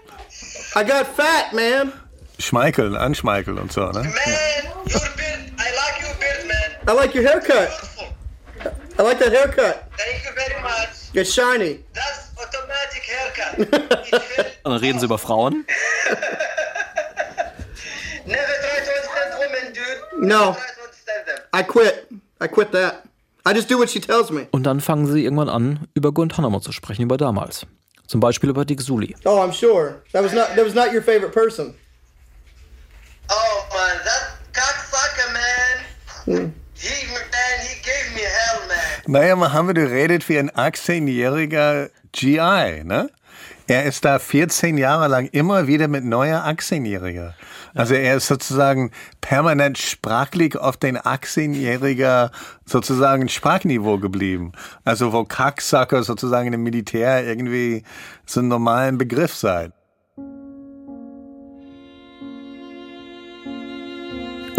I 0.76 0.84
got 0.84 1.06
fat, 1.16 1.54
man. 1.54 1.92
Schmeicheln, 2.40 2.96
anschmeicheln 2.96 3.58
und 3.58 3.72
so, 3.72 3.90
ne? 3.90 4.00
Man, 4.00 4.12
your 4.86 5.00
beard, 5.16 5.52
I 5.58 5.70
like 5.74 6.02
your 6.02 6.14
beard, 6.18 6.46
man. 6.46 6.88
I 6.88 6.92
like 6.92 7.14
your 7.14 7.24
haircut. 7.24 7.68
Beautiful. 7.68 8.06
I 8.98 9.02
like 9.02 9.18
that 9.18 9.32
haircut. 9.32 9.88
Thank 9.96 10.24
you 10.24 10.32
very 10.34 10.62
much. 10.62 10.90
It's 11.14 11.32
shiny. 11.32 11.80
That's 11.94 12.32
automatic 12.36 13.02
haircut. 13.08 14.46
Und 14.64 14.72
dann 14.72 14.80
reden 14.80 14.98
sie 14.98 15.06
über 15.06 15.16
Frauen. 15.16 15.64
Never 18.26 18.42
try 18.60 18.80
to 18.84 18.90
understand 18.90 19.38
women, 19.38 19.72
dude. 19.72 20.28
No. 20.28 20.50
Never 20.50 20.52
try 20.52 20.66
to 20.74 20.82
understand 20.82 21.26
them. 21.26 21.38
I 21.54 21.62
quit. 21.62 22.08
I 22.42 22.48
quit 22.48 22.72
that. 22.72 23.04
I 23.46 23.54
just 23.54 23.70
do 23.70 23.78
what 23.78 23.88
she 23.88 24.00
tells 24.00 24.30
me. 24.30 24.48
Und 24.50 24.64
dann 24.64 24.80
fangen 24.80 25.06
sie 25.06 25.24
irgendwann 25.24 25.48
an, 25.48 25.88
über 25.94 26.12
Guantanamo 26.12 26.60
zu 26.60 26.72
sprechen, 26.72 27.02
über 27.02 27.16
damals. 27.16 27.66
Zum 28.06 28.20
Beispiel 28.20 28.50
über 28.50 28.66
Dick 28.66 28.82
Sully. 28.82 29.16
Oh, 29.24 29.40
I'm 29.40 29.52
sure. 29.52 30.02
That 30.12 30.22
was 30.22 30.32
not 30.32 30.48
that 30.56 30.64
was 30.64 30.74
not 30.74 30.92
your 30.92 31.00
favorite 31.00 31.32
person. 31.32 31.74
Oh 33.30 33.64
man, 33.72 33.96
that 34.04 34.36
cocksucker, 34.52 35.32
man. 36.30 36.54
He, 36.74 37.06
man, 37.08 37.20
he 37.62 37.74
gave 37.82 38.14
me. 38.14 38.22
Naja, 39.06 39.36
Mohammed 39.36 39.76
redet 39.76 40.28
wie 40.28 40.38
ein 40.38 40.50
18-jähriger 40.50 41.90
GI, 42.12 42.84
ne? 42.84 43.10
Er 43.66 43.84
ist 43.84 44.04
da 44.04 44.18
14 44.18 44.78
Jahre 44.78 45.06
lang 45.06 45.28
immer 45.28 45.68
wieder 45.68 45.86
mit 45.86 46.04
neuer 46.04 46.44
18-Jähriger. 46.44 47.34
Also 47.72 47.94
er 47.94 48.16
ist 48.16 48.26
sozusagen 48.26 48.90
permanent 49.20 49.78
sprachlich 49.78 50.56
auf 50.56 50.76
den 50.76 50.98
18-jähriger 50.98 52.32
sozusagen 52.64 53.28
Sprachniveau 53.28 53.98
geblieben. 53.98 54.50
Also 54.84 55.12
wo 55.12 55.22
Kacksacker 55.22 56.02
sozusagen 56.02 56.52
im 56.52 56.64
Militär 56.64 57.24
irgendwie 57.24 57.84
so 58.26 58.40
einen 58.40 58.48
normalen 58.48 58.98
Begriff 58.98 59.36
sei. 59.36 59.70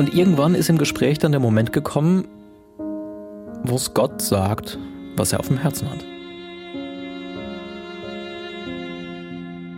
Und 0.01 0.15
irgendwann 0.15 0.55
ist 0.55 0.67
im 0.67 0.79
Gespräch 0.79 1.19
dann 1.19 1.31
der 1.31 1.39
Moment 1.39 1.71
gekommen, 1.73 2.27
wo 3.61 3.75
es 3.75 3.93
Gott 3.93 4.19
sagt, 4.19 4.79
was 5.15 5.31
er 5.31 5.39
auf 5.39 5.47
dem 5.47 5.59
Herzen 5.59 5.87
hat. 5.91 5.99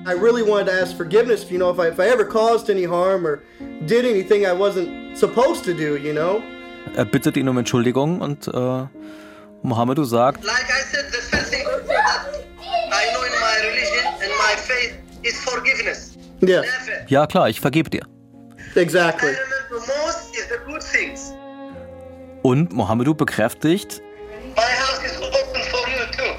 I 0.07 0.13
really 0.13 0.41
wanted 0.41 0.67
to 0.67 0.81
ask 0.81 0.95
forgiveness, 0.95 1.51
you 1.51 1.57
know, 1.57 1.71
if 1.71 1.77
I, 1.77 1.89
if 1.89 1.99
I 1.99 2.07
ever 2.07 2.23
caused 2.23 2.69
any 2.69 2.85
harm 2.85 3.25
or 3.25 3.41
did 3.85 4.05
anything 4.05 4.45
I 4.45 4.53
wasn't 4.53 5.17
supposed 5.17 5.65
to 5.65 5.73
do, 5.73 5.97
you 5.97 6.13
know. 6.13 6.41
Er 6.95 7.03
bittet 7.03 7.35
ihn 7.35 7.49
um 7.49 7.57
Entschuldigung 7.57 8.21
und 8.21 8.47
äh, 8.47 8.85
Mohammedu 9.61 10.05
sagt, 10.05 10.41
Like 10.45 10.69
I 10.69 10.83
said, 10.89 11.03
the 11.11 11.19
first 11.19 11.51
thing 11.51 11.65
I 11.65 13.11
know 13.11 13.23
in 13.23 13.33
my 13.41 13.59
religion 13.67 14.05
and 14.21 14.31
my 14.39 14.55
faith 14.55 14.95
is 15.21 15.37
forgiveness. 15.43 16.17
Yeah, 16.39 16.63
ja 17.09 17.27
klar, 17.27 17.49
ich 17.49 17.59
vergebe 17.59 17.89
dir. 17.89 18.07
exactly. 18.75 19.29
I 19.29 19.35
remember 19.35 19.63
most 19.87 20.12
is 20.53 20.59
the 20.59 20.71
good 20.71 20.81
things. 20.81 21.33
Und 22.41 22.73
Mohammedu 22.73 23.13
bekräftigt, 23.13 24.01
My 24.55 24.61
house 24.61 25.03
is 25.05 25.17
open 25.17 25.61
for 25.71 25.79
you 25.89 26.05
too. 26.11 26.35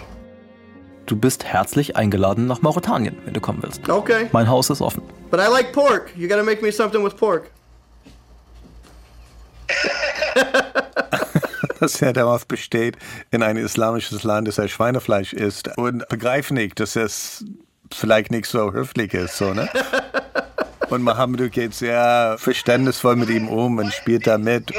du 1.06 1.16
bist 1.16 1.44
herzlich 1.44 1.96
eingeladen 1.96 2.46
nach 2.46 2.62
Mauretanien, 2.62 3.16
wenn 3.24 3.34
du 3.34 3.40
kommen 3.40 3.62
willst. 3.62 3.88
Okay. 3.88 4.28
Mein 4.32 4.48
Haus 4.48 4.70
ist 4.70 4.80
offen. 4.80 5.02
But 5.30 5.40
I 5.40 5.50
like 5.50 5.72
pork. 5.72 6.10
You 6.16 6.28
gotta 6.28 6.42
make 6.42 6.62
me 6.62 6.72
something 6.72 7.04
with 7.04 7.14
pork. 7.16 7.50
dass 11.80 12.00
er 12.00 12.12
darauf 12.12 12.46
besteht, 12.46 12.96
in 13.30 13.42
ein 13.42 13.56
islamisches 13.56 14.22
Land, 14.22 14.48
dass 14.48 14.58
er 14.58 14.68
Schweinefleisch 14.68 15.32
isst 15.32 15.76
und 15.76 16.06
begreift 16.08 16.50
nicht, 16.50 16.80
dass 16.80 16.96
es 16.96 17.44
vielleicht 17.92 18.30
nicht 18.30 18.46
so 18.46 18.72
höflich 18.72 19.12
ist, 19.14 19.36
so, 19.36 19.52
ne? 19.52 19.68
Und 20.90 21.02
Mohammed 21.02 21.52
geht 21.52 21.74
sehr 21.74 22.36
verständnisvoll 22.38 23.16
mit 23.16 23.30
ihm 23.30 23.48
um 23.48 23.78
und 23.78 23.92
spielt 23.92 24.26
damit 24.26 24.72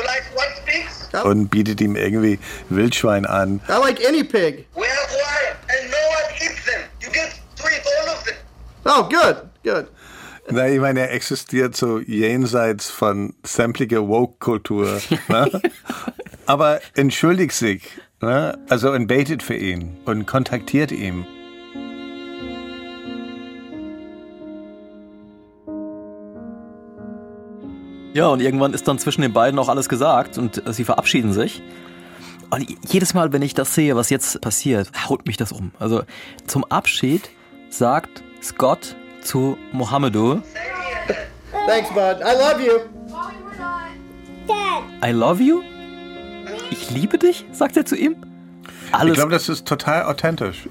und 1.23 1.49
bietet 1.49 1.81
ihm 1.81 1.95
irgendwie 1.95 2.39
Wildschwein 2.69 3.25
an. 3.25 3.61
I 3.69 3.73
like 3.73 3.99
any 4.05 4.23
pig. 4.23 4.65
We 4.75 4.81
have 4.81 5.11
wild 5.11 5.57
and 5.69 5.91
no 5.91 5.97
one 5.97 6.33
eats 6.41 6.65
them. 6.65 6.81
You 7.01 7.09
get 7.11 7.31
to 7.55 7.63
eat 7.67 7.83
all 7.85 8.13
of 8.13 8.23
them. 8.23 8.35
Oh, 8.85 9.03
good, 9.09 9.49
good. 9.63 9.87
Na, 10.47 10.67
ich 10.67 10.79
meine, 10.79 10.99
er 10.99 11.11
existiert 11.11 11.75
so 11.75 11.99
jenseits 11.99 12.89
von 12.89 13.33
sämtlicher 13.43 14.07
Woke-Kultur. 14.07 15.01
Ne? 15.27 15.61
Aber 16.45 16.79
entschuldigt 16.93 17.53
sich, 17.53 17.81
ne? 18.21 18.55
also 18.69 18.91
und 18.91 19.07
betet 19.07 19.41
für 19.41 19.55
ihn 19.55 19.97
und 20.05 20.27
kontaktiert 20.27 20.91
ihn. 20.91 21.25
Ja, 28.15 28.29
und 28.29 28.39
irgendwann 28.39 28.73
ist 28.73 28.87
dann 28.87 28.97
zwischen 28.97 29.23
den 29.23 29.33
beiden 29.33 29.59
auch 29.59 29.67
alles 29.67 29.89
gesagt 29.89 30.37
und 30.37 30.63
sie 30.67 30.85
verabschieden 30.85 31.33
sich. 31.33 31.61
Und 32.49 32.65
jedes 32.87 33.13
Mal, 33.13 33.33
wenn 33.33 33.41
ich 33.41 33.53
das 33.53 33.75
sehe, 33.75 33.97
was 33.97 34.09
jetzt 34.09 34.39
passiert, 34.39 34.89
haut 35.09 35.27
mich 35.27 35.35
das 35.35 35.51
um. 35.51 35.73
Also 35.79 36.03
zum 36.47 36.63
Abschied 36.63 37.29
sagt 37.69 38.23
Scott 38.41 38.95
zu 39.21 39.57
Mohammedu, 39.73 40.41
Thanks, 41.67 41.89
bud. 41.89 42.21
I 42.21 42.37
love 42.37 42.61
you. 42.65 42.79
I 45.05 45.11
love 45.11 45.43
you? 45.43 45.61
Ich 46.71 46.91
liebe 46.91 47.17
dich, 47.17 47.45
sagt 47.51 47.75
er 47.75 47.85
zu 47.85 47.97
ihm. 47.97 48.15
Alles, 48.93 49.11
Ich 49.11 49.17
glaube, 49.17 49.33
das 49.33 49.49
ist 49.49 49.67
total 49.67 50.05
authentisch. 50.05 50.69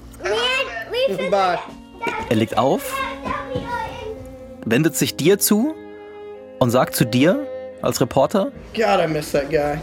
Er 2.27 2.35
legt 2.35 2.57
auf, 2.57 2.99
wendet 4.65 4.95
sich 4.95 5.15
dir 5.15 5.37
zu 5.37 5.75
und 6.65 6.71
sagt 6.71 6.95
zu 6.95 7.05
dir 7.05 7.45
als 7.83 8.01
Reporter, 8.01 8.51
God, 8.73 8.99
I 8.99 9.07
miss 9.07 9.31
that 9.33 9.51
guy. 9.51 9.77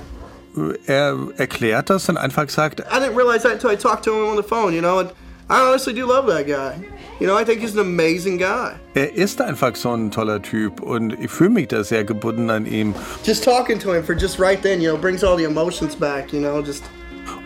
Er 0.86 1.16
erklärt 1.36 1.90
das 1.90 2.08
und 2.08 2.16
einfach 2.16 2.48
sagt, 2.48 2.80
I 2.80 2.98
didn't 2.98 3.16
realize 3.16 3.44
that 3.44 3.52
until 3.52 3.70
I 3.70 3.76
talked 3.76 4.04
to 4.06 4.12
him 4.12 4.26
on 4.30 4.36
the 4.36 4.42
phone, 4.42 4.74
you 4.74 4.80
know, 4.80 4.98
and 4.98 5.10
I 5.48 5.60
honestly 5.60 5.94
do 5.94 6.04
love 6.04 6.26
that 6.26 6.48
guy. 6.48 6.84
You 7.20 7.28
know, 7.28 7.38
I 7.38 7.44
think 7.44 7.60
he's 7.60 7.74
an 7.74 7.78
amazing 7.78 8.36
guy. 8.36 8.72
er 8.94 9.14
ist 9.14 9.40
einfach 9.40 9.76
so 9.76 9.92
ein 9.92 10.10
toller 10.10 10.42
Typ 10.42 10.80
und 10.80 11.16
ich 11.20 11.30
fühle 11.30 11.50
mich 11.50 11.68
da 11.68 11.84
sehr 11.84 12.02
gebunden 12.02 12.50
an 12.50 12.66
ihm. 12.66 12.96
Just 13.24 13.44
talking 13.44 13.78
to 13.78 13.94
him 13.94 14.02
for 14.02 14.16
just 14.16 14.40
right 14.40 14.60
then, 14.60 14.80
you 14.80 14.90
know, 14.90 15.00
brings 15.00 15.22
all 15.22 15.38
the 15.38 15.44
emotions 15.44 15.94
back, 15.94 16.32
you 16.32 16.40
know, 16.40 16.60
just 16.60 16.82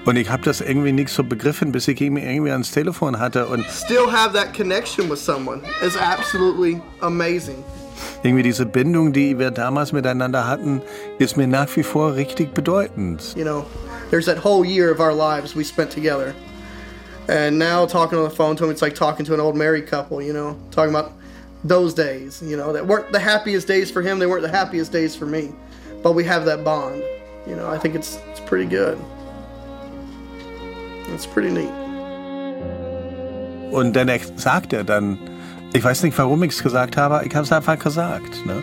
Und 0.07 0.17
ich 0.17 0.31
habe 0.31 0.45
das 0.45 0.63
irgendwie 0.63 0.93
nicht 0.93 1.11
so 1.11 1.23
begriffen, 1.23 1.73
bis 1.73 1.89
ich 1.89 2.01
ihn 2.01 2.17
irgendwie 2.17 2.53
ans 2.53 2.71
Telefon 2.71 3.19
hatte 3.19 3.45
und 3.45 3.67
still 3.67 4.11
have 4.11 4.33
that 4.33 4.55
connection 4.55 5.11
with 5.11 5.23
someone 5.23 5.61
is 5.83 5.95
absolutely 5.99 6.81
amazing. 7.03 7.63
Irgendwie 8.23 8.43
diese 8.43 8.67
Bindung, 8.67 9.13
die 9.13 9.39
wir 9.39 9.51
damals 9.51 9.93
miteinander 9.93 10.47
hatten, 10.47 10.83
ist 11.19 11.37
mir 11.37 11.47
nach 11.47 11.69
wie 11.77 11.83
vor 11.83 12.15
richtig 12.15 12.55
bedeutend. 12.55 13.35
You 13.37 13.45
know, 13.45 13.67
there's 14.11 14.27
that 14.27 14.45
whole 14.45 14.65
year 14.65 14.91
of 14.91 15.01
our 15.01 15.15
lives 15.15 15.55
we 15.55 15.65
spent 15.65 15.91
together. 15.91 16.35
And 17.29 17.59
now 17.59 17.87
talking 17.87 18.19
on 18.19 18.25
the 18.25 18.35
phone 18.35 18.57
to 18.57 18.65
him, 18.65 18.71
it's 18.71 18.83
like 18.83 18.95
talking 18.95 19.27
to 19.27 19.35
an 19.35 19.41
old 19.41 19.57
married 19.57 19.87
couple, 19.89 20.23
you 20.23 20.33
know, 20.33 20.57
talking 20.71 20.95
about 20.95 21.13
those 21.65 21.93
days, 21.93 22.41
you 22.43 22.57
know, 22.57 22.73
that 22.73 22.87
weren't 22.87 23.11
the 23.13 23.19
happiest 23.19 23.67
days 23.67 23.91
for 23.91 24.03
him, 24.03 24.19
they 24.19 24.27
weren't 24.27 24.43
the 24.43 24.49
happiest 24.49 24.93
days 24.93 25.17
for 25.17 25.27
me. 25.27 25.53
But 26.03 26.13
we 26.13 26.25
have 26.25 26.45
that 26.45 26.63
bond. 26.63 27.03
You 27.47 27.57
know, 27.57 27.69
I 27.69 27.79
think 27.79 27.95
it's 27.95 28.19
it's 28.31 28.41
pretty 28.41 28.67
good. 28.67 28.99
It's 31.15 31.27
pretty 31.27 31.51
neat. 31.51 31.71
Und 33.73 33.95
dann 33.95 34.09
sagt 34.37 34.73
er 34.73 34.85
dann, 34.85 35.19
ich 35.73 35.85
weiß 35.85 36.03
nicht, 36.03 36.17
warum 36.19 36.43
ich 36.43 36.53
es 36.53 36.63
gesagt 36.63 36.97
habe, 36.97 37.25
ich 37.27 37.35
habe 37.35 37.45
es 37.45 37.53
einfach 37.53 37.79
gesagt. 37.79 38.47
Ne? 38.47 38.63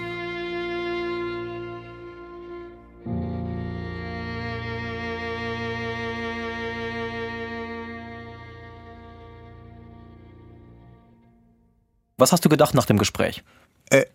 was 12.24 12.32
hast 12.32 12.46
du 12.46 12.50
gedacht 12.50 12.74
nach 12.74 12.86
dem 12.86 12.98
Gespräch? 12.98 13.44
Äh, 13.90 14.06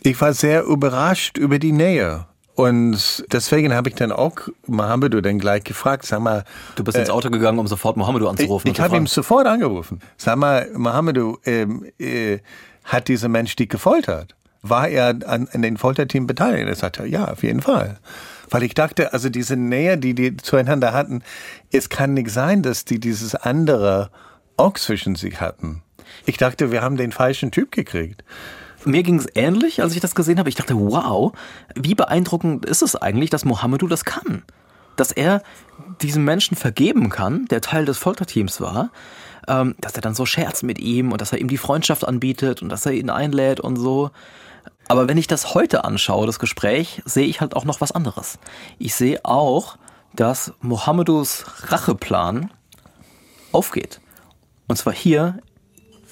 ich 0.00 0.20
war 0.20 0.32
sehr 0.32 0.62
überrascht 0.62 1.36
über 1.36 1.58
die 1.58 1.72
Nähe. 1.72 2.26
Und 2.56 3.24
deswegen 3.30 3.74
habe 3.74 3.90
ich 3.90 3.96
dann 3.96 4.10
auch 4.10 4.32
Mohammedu 4.66 5.20
dann 5.20 5.38
gleich 5.38 5.62
gefragt, 5.62 6.06
sag 6.06 6.20
mal, 6.20 6.44
Du 6.74 6.84
bist 6.84 6.96
ins 6.96 7.10
Auto 7.10 7.28
gegangen, 7.28 7.58
um 7.58 7.66
sofort 7.66 7.98
Mohammedu 7.98 8.26
anzurufen. 8.28 8.68
ich, 8.68 8.78
ich 8.78 8.80
habe 8.80 8.96
ihm 8.96 9.06
sofort 9.06 9.46
angerufen. 9.46 10.00
Sag 10.16 10.36
mal, 10.38 10.66
Mohammedu, 10.74 11.36
ähm, 11.44 11.84
äh, 11.98 12.38
hat 12.84 13.08
dieser 13.08 13.28
Mensch 13.28 13.56
dich 13.56 13.68
gefoltert? 13.68 14.34
War 14.62 14.88
er 14.88 15.08
an, 15.26 15.48
an 15.52 15.60
den 15.60 15.76
Folterteam 15.76 16.26
beteiligt? 16.26 16.66
Er 16.66 16.74
sagte, 16.74 17.04
ja, 17.04 17.28
auf 17.30 17.42
jeden 17.42 17.60
Fall. 17.60 17.98
Weil 18.48 18.62
ich 18.62 18.72
dachte, 18.72 19.12
also 19.12 19.28
diese 19.28 19.56
Nähe, 19.56 19.98
die 19.98 20.14
die 20.14 20.36
zueinander 20.38 20.94
hatten, 20.94 21.22
es 21.70 21.90
kann 21.90 22.14
nicht 22.14 22.30
sein, 22.30 22.62
dass 22.62 22.86
die 22.86 22.98
dieses 22.98 23.34
andere 23.34 24.10
auch 24.56 24.74
zwischen 24.74 25.14
sich 25.14 25.42
hatten. 25.42 25.82
Ich 26.24 26.38
dachte, 26.38 26.70
wir 26.70 26.80
haben 26.80 26.96
den 26.96 27.12
falschen 27.12 27.50
Typ 27.50 27.70
gekriegt. 27.70 28.24
Mir 28.86 29.02
ging 29.02 29.18
es 29.18 29.26
ähnlich, 29.34 29.82
als 29.82 29.94
ich 29.94 30.00
das 30.00 30.14
gesehen 30.14 30.38
habe. 30.38 30.48
Ich 30.48 30.54
dachte, 30.54 30.76
wow, 30.76 31.32
wie 31.74 31.96
beeindruckend 31.96 32.64
ist 32.64 32.82
es 32.82 32.94
eigentlich, 32.94 33.30
dass 33.30 33.44
Mohammedu 33.44 33.88
das 33.88 34.04
kann. 34.04 34.44
Dass 34.94 35.10
er 35.10 35.42
diesem 36.00 36.24
Menschen 36.24 36.56
vergeben 36.56 37.10
kann, 37.10 37.46
der 37.46 37.60
Teil 37.60 37.84
des 37.84 37.98
Folterteams 37.98 38.60
war, 38.60 38.90
ähm, 39.48 39.74
dass 39.80 39.94
er 39.94 40.02
dann 40.02 40.14
so 40.14 40.24
scherzt 40.24 40.62
mit 40.62 40.78
ihm 40.78 41.10
und 41.10 41.20
dass 41.20 41.32
er 41.32 41.40
ihm 41.40 41.48
die 41.48 41.58
Freundschaft 41.58 42.06
anbietet 42.06 42.62
und 42.62 42.68
dass 42.68 42.86
er 42.86 42.92
ihn 42.92 43.10
einlädt 43.10 43.58
und 43.58 43.74
so. 43.74 44.12
Aber 44.86 45.08
wenn 45.08 45.18
ich 45.18 45.26
das 45.26 45.52
heute 45.52 45.82
anschaue, 45.84 46.26
das 46.26 46.38
Gespräch, 46.38 47.02
sehe 47.04 47.26
ich 47.26 47.40
halt 47.40 47.56
auch 47.56 47.64
noch 47.64 47.80
was 47.80 47.90
anderes. 47.90 48.38
Ich 48.78 48.94
sehe 48.94 49.24
auch, 49.24 49.78
dass 50.14 50.52
Mohammedus 50.60 51.44
Racheplan 51.64 52.52
aufgeht. 53.50 54.00
Und 54.68 54.76
zwar 54.76 54.92
hier 54.92 55.40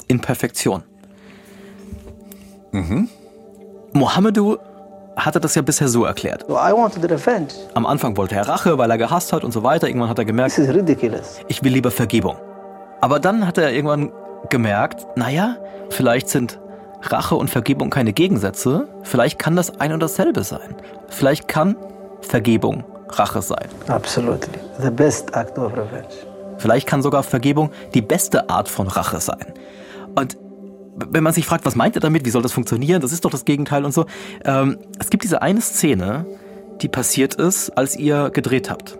in 0.08 0.20
Perfektion. 0.20 0.82
Mohammedu 3.92 4.56
hatte 5.16 5.40
das 5.40 5.54
ja 5.54 5.62
bisher 5.62 5.88
so 5.88 6.04
erklärt. 6.04 6.44
Am 7.74 7.86
Anfang 7.86 8.16
wollte 8.16 8.34
er 8.34 8.48
Rache, 8.48 8.78
weil 8.78 8.90
er 8.90 8.98
gehasst 8.98 9.32
hat 9.32 9.44
und 9.44 9.52
so 9.52 9.62
weiter. 9.62 9.86
Irgendwann 9.86 10.08
hat 10.08 10.18
er 10.18 10.24
gemerkt, 10.24 10.58
ich 10.58 11.62
will 11.62 11.72
lieber 11.72 11.90
Vergebung. 11.90 12.36
Aber 13.00 13.20
dann 13.20 13.46
hat 13.46 13.58
er 13.58 13.72
irgendwann 13.72 14.12
gemerkt, 14.50 15.06
naja, 15.16 15.56
vielleicht 15.90 16.28
sind 16.28 16.58
Rache 17.02 17.36
und 17.36 17.48
Vergebung 17.48 17.90
keine 17.90 18.12
Gegensätze. 18.12 18.88
Vielleicht 19.02 19.38
kann 19.38 19.56
das 19.56 19.78
ein 19.78 19.92
und 19.92 20.00
dasselbe 20.02 20.42
sein. 20.42 20.74
Vielleicht 21.08 21.48
kann 21.48 21.76
Vergebung 22.22 22.84
Rache 23.10 23.42
sein. 23.42 23.68
Absolutely. 23.88 24.58
The 24.80 24.90
best 24.90 25.34
act 25.36 25.58
of 25.58 25.72
revenge. 25.72 26.08
Vielleicht 26.58 26.88
kann 26.88 27.02
sogar 27.02 27.22
Vergebung 27.22 27.70
die 27.92 28.02
beste 28.02 28.48
Art 28.48 28.68
von 28.68 28.88
Rache 28.88 29.20
sein. 29.20 29.52
Und 30.18 30.36
wenn 30.96 31.22
man 31.22 31.32
sich 31.32 31.46
fragt, 31.46 31.64
was 31.64 31.74
meint 31.74 31.96
er 31.96 32.00
damit, 32.00 32.24
wie 32.24 32.30
soll 32.30 32.42
das 32.42 32.52
funktionieren, 32.52 33.00
das 33.00 33.12
ist 33.12 33.24
doch 33.24 33.30
das 33.30 33.44
Gegenteil 33.44 33.84
und 33.84 33.92
so. 33.92 34.06
Ähm, 34.44 34.78
es 34.98 35.10
gibt 35.10 35.24
diese 35.24 35.42
eine 35.42 35.60
Szene, 35.60 36.26
die 36.80 36.88
passiert 36.88 37.34
ist, 37.34 37.70
als 37.70 37.96
ihr 37.96 38.30
gedreht 38.30 38.70
habt. 38.70 38.98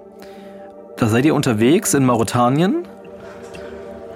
Da 0.97 1.09
seid 1.09 1.25
ihr 1.25 1.35
unterwegs 1.35 1.95
in 1.95 2.05
Mauretanien 2.05 2.87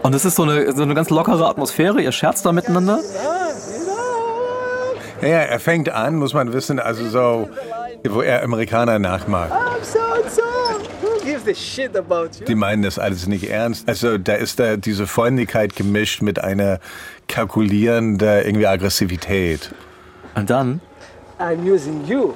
und 0.03 0.15
es 0.15 0.25
ist 0.25 0.37
so 0.37 0.45
eine, 0.45 0.73
so 0.75 0.83
eine 0.83 0.95
ganz 0.95 1.11
lockere 1.11 1.49
Atmosphäre, 1.49 2.01
ihr 2.01 2.13
scherzt 2.13 2.47
da 2.47 2.53
miteinander. 2.53 3.01
Ja, 5.21 5.29
er 5.29 5.59
fängt 5.59 5.89
an, 5.89 6.15
muss 6.17 6.33
man 6.33 6.53
wissen, 6.53 6.79
also 6.79 7.09
so, 7.09 7.49
wo 8.09 8.23
er 8.23 8.45
Amerikaner 8.45 9.01
nachmacht. 9.01 9.51
I'm 9.51 9.83
so 9.83 9.99
and 9.99 10.31
so. 10.31 10.43
gives 10.43 10.45
a 10.45 10.99
shit 10.99 11.03
about 11.03 11.13
you. 11.13 11.18
Die 12.47 12.55
meinen 12.55 12.83
das 12.83 12.99
alles 12.99 13.27
nicht 13.27 13.49
ernst. 13.51 13.89
Also 13.89 14.19
da 14.19 14.35
ist 14.35 14.59
da 14.59 14.77
diese 14.77 15.07
Freundlichkeit 15.07 15.77
gemischt 15.77 16.23
mit 16.23 16.43
einer 16.43 16.81
kalkulierenden 17.29 18.45
irgendwie 18.45 18.67
Aggressivität. 18.67 19.75
Und 20.35 20.51
dann, 20.51 20.81
I'm 21.39 21.63
using 21.65 22.05
you 22.07 22.33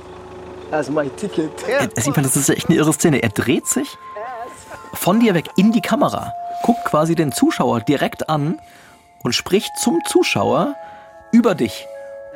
as 0.70 0.90
my 0.90 1.08
ticket. 1.16 1.50
er, 1.68 1.88
er 1.94 2.02
sieht 2.02 2.14
man, 2.16 2.24
das 2.24 2.36
ist 2.36 2.48
echt 2.48 2.68
eine 2.68 2.78
irre 2.78 2.92
Szene. 2.92 3.22
Er 3.22 3.30
dreht 3.30 3.66
sich 3.66 3.88
von 4.94 5.20
dir 5.20 5.34
weg 5.34 5.46
in 5.56 5.72
die 5.72 5.80
Kamera, 5.80 6.32
guckt 6.62 6.84
quasi 6.84 7.14
den 7.14 7.32
Zuschauer 7.32 7.80
direkt 7.80 8.28
an 8.28 8.58
und 9.22 9.34
spricht 9.34 9.70
zum 9.78 10.00
Zuschauer 10.06 10.74
über 11.32 11.54
dich 11.54 11.86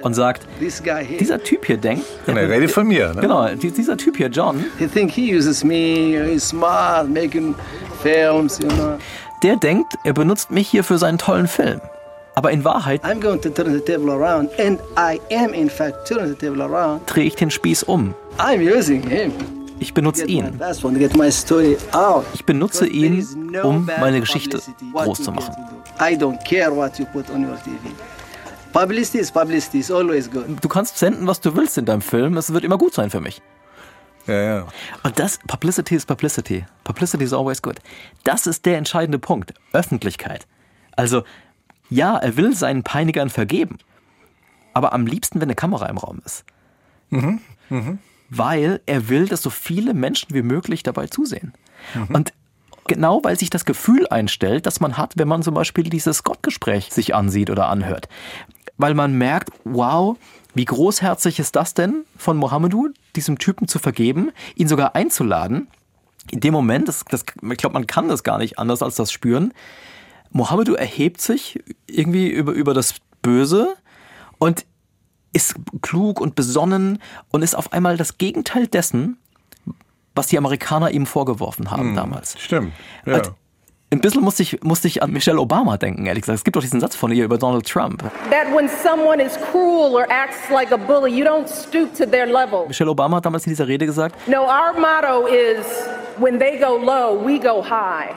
und 0.03 0.15
sagt, 0.15 0.47
This 0.59 0.83
guy 0.83 1.05
here, 1.05 1.19
dieser 1.19 1.43
Typ 1.43 1.65
hier 1.67 1.77
denkt, 1.77 2.05
Und 2.27 2.37
er 2.37 2.49
redet 2.49 2.71
von 2.71 2.87
mir. 2.87 3.15
Ne? 3.15 3.21
genau, 3.21 3.49
die- 3.55 3.71
dieser 3.71 3.97
Typ 3.97 4.17
hier, 4.17 4.29
John, 4.29 4.65
he 4.79 4.87
think 4.87 5.11
he 5.11 5.35
uses 5.35 5.65
me. 5.65 6.23
He's 6.31 6.49
smart, 6.49 7.09
making 7.09 7.55
films, 8.03 8.59
you 8.59 8.69
know. 8.69 8.99
der 9.43 9.57
denkt, 9.57 9.95
er 10.05 10.13
benutzt 10.13 10.51
mich 10.51 10.69
hier 10.69 10.85
für 10.85 10.99
seinen 10.99 11.19
tollen 11.19 11.47
Film. 11.49 11.81
Aber 12.35 12.51
in 12.51 12.65
Wahrheit 12.65 13.03
I'm 13.03 13.19
going 13.21 13.41
to 13.41 13.49
turn 13.49 13.73
the 13.73 13.81
table 13.81 14.13
around, 14.13 14.51
and 14.61 14.79
I 14.99 15.19
am 15.35 15.55
in 15.55 15.71
fact 15.71 16.07
turning 16.07 16.29
the 16.29 16.35
table 16.35 16.63
around. 16.63 17.01
drehe 17.07 17.25
ich 17.25 17.35
den 17.37 17.51
Spieß 17.51 17.85
um. 17.85 18.15
I'm 18.39 18.61
using 18.61 19.03
him. 19.03 19.33
Ich 19.79 19.93
benutze 19.93 20.25
ihn. 20.27 20.59
Ich 22.35 22.45
benutze 22.47 22.87
ihn, 22.87 23.27
um 23.63 23.89
meine 24.01 24.21
Geschichte 24.21 24.59
groß 24.95 25.23
zu 25.23 25.33
machen. 25.33 25.55
I 26.01 26.15
don't 26.15 26.39
care 26.49 26.75
what 26.75 26.99
you 26.99 27.05
put 27.13 27.29
on 27.31 27.45
your 27.47 27.57
TV. 27.57 27.77
Publicity 28.77 29.19
is 29.21 29.33
publicity. 29.33 29.79
It's 29.79 29.91
always 29.91 30.31
good. 30.31 30.63
Du 30.63 30.69
kannst 30.69 30.99
senden, 30.99 31.27
was 31.27 31.41
du 31.41 31.57
willst 31.57 31.79
in 31.79 31.87
deinem 31.87 32.03
Film. 32.03 32.37
Es 32.37 32.53
wird 32.53 32.63
immer 32.63 32.77
gut 32.77 32.93
sein 32.93 33.09
für 33.09 33.23
mich. 33.23 33.41
Ja, 34.27 34.35
ja. 34.35 34.67
Und 35.03 35.19
das, 35.19 35.39
Publicity 35.47 35.95
is 35.95 36.05
Publicity. 36.05 36.67
Publicity 36.85 37.25
is 37.25 37.33
always 37.33 37.63
good. 37.63 37.77
Das 38.25 38.47
ist 38.47 38.67
der 38.67 38.77
entscheidende 38.77 39.19
Punkt. 39.19 39.55
Öffentlichkeit. 39.73 40.47
Also, 40.95 41.23
ja, 41.89 42.19
er 42.19 42.37
will 42.37 42.55
seinen 42.55 42.83
Peinigern 42.83 43.31
vergeben. 43.31 43.79
Aber 44.75 44.93
am 44.93 45.07
liebsten, 45.07 45.41
wenn 45.41 45.47
eine 45.47 45.55
Kamera 45.55 45.87
im 45.87 45.97
Raum 45.97 46.21
ist. 46.27 46.45
Weil 48.29 48.83
er 48.85 49.09
will, 49.09 49.27
dass 49.27 49.41
so 49.41 49.49
viele 49.49 49.95
Menschen 49.95 50.35
wie 50.35 50.43
möglich 50.43 50.83
dabei 50.83 51.07
zusehen. 51.07 51.55
Und 52.13 52.35
genau 52.89 53.25
weil 53.25 53.39
sich 53.39 53.49
das 53.49 53.65
Gefühl 53.65 54.07
einstellt, 54.09 54.67
das 54.67 54.81
man 54.81 54.99
hat, 54.99 55.15
wenn 55.17 55.29
man 55.29 55.43
zum 55.43 55.55
Beispiel 55.55 55.85
dieses 55.85 56.25
Gottgespräch 56.25 56.93
sich 56.93 57.15
ansieht 57.15 57.49
oder 57.49 57.69
anhört. 57.69 58.09
Weil 58.79 58.95
man 58.95 59.17
merkt, 59.17 59.51
wow, 59.65 60.17
wie 60.55 60.65
großherzig 60.65 61.39
ist 61.39 61.57
das 61.57 61.75
denn 61.75 62.05
von 62.17 62.37
Mohammedu, 62.37 62.89
diesem 63.15 63.39
Typen 63.39 63.69
zu 63.69 63.79
vergeben, 63.79 64.31
ihn 64.55 64.69
sogar 64.69 64.95
einzuladen. 64.95 65.69
In 66.31 66.41
dem 66.41 66.53
Moment, 66.53 66.89
das, 66.89 67.05
das, 67.09 67.25
ich 67.43 67.59
glaube, 67.59 67.75
man 67.75 67.87
kann 67.87 68.09
das 68.09 68.23
gar 68.23 68.39
nicht 68.39 68.59
anders 68.59 68.83
als 68.83 68.97
das 68.97 69.13
spüren. 69.13 69.53
Mohammedu 70.31 70.75
erhebt 70.75 71.21
sich 71.21 71.63
irgendwie 71.87 72.29
über, 72.29 72.53
über 72.53 72.75
das 72.75 72.95
Böse 73.23 73.77
und 74.39 74.67
ist 75.33 75.55
klug 75.83 76.21
und 76.21 76.35
besonnen 76.35 76.99
und 77.31 77.43
ist 77.43 77.55
auf 77.55 77.73
einmal 77.73 77.97
das 77.97 78.19
Gegenteil 78.19 78.67
dessen, 78.67 79.19
was 80.15 80.29
die 80.29 80.39
Amerikaner 80.39 80.91
ihm 80.91 81.07
vorgeworfen 81.07 81.71
haben 81.71 81.95
damals. 81.95 82.41
Stimmt. 82.41 82.73
Ja. 83.05 83.23
Ein 83.93 84.01
bisschen 84.01 84.23
musste 84.23 84.43
ich, 84.43 84.61
musste 84.65 84.89
ich 84.89 85.01
an 85.01 85.13
Michelle 85.13 85.41
Obama 85.41 85.77
denken, 85.77 86.07
ehrlich 86.07 86.23
gesagt. 86.23 86.39
Es 86.39 86.45
gibt 86.45 86.57
doch 86.57 86.61
diesen 86.61 86.81
Satz 86.81 86.97
von 86.97 87.13
ihr 87.13 87.25
über 87.25 87.39
Donald 87.39 87.69
Trump. 87.69 88.03
That 88.31 88.53
when 88.53 88.69
someone 88.69 89.23
is 89.23 89.39
cruel 89.53 89.95
or 89.95 90.07
acts 90.11 90.51
like 90.51 90.73
a 90.73 90.77
bully, 90.77 91.13
you 91.17 91.25
don't 91.25 91.47
stoop 91.47 91.95
to 91.95 92.05
their 92.05 92.27
level. 92.27 92.67
Michelle 92.67 92.91
Obama 92.91 93.17
hat 93.17 93.27
damals 93.27 93.47
in 93.47 93.51
dieser 93.51 93.69
Rede 93.69 93.87
gesagt, 93.87 94.17
No, 94.29 94.43
our 94.43 94.73
motto 94.75 95.27
is 95.29 95.65
when 96.19 96.37
they 96.39 96.59
go 96.59 96.77
low, 96.77 97.25
we 97.25 97.39
go 97.39 97.63
high. 97.63 98.11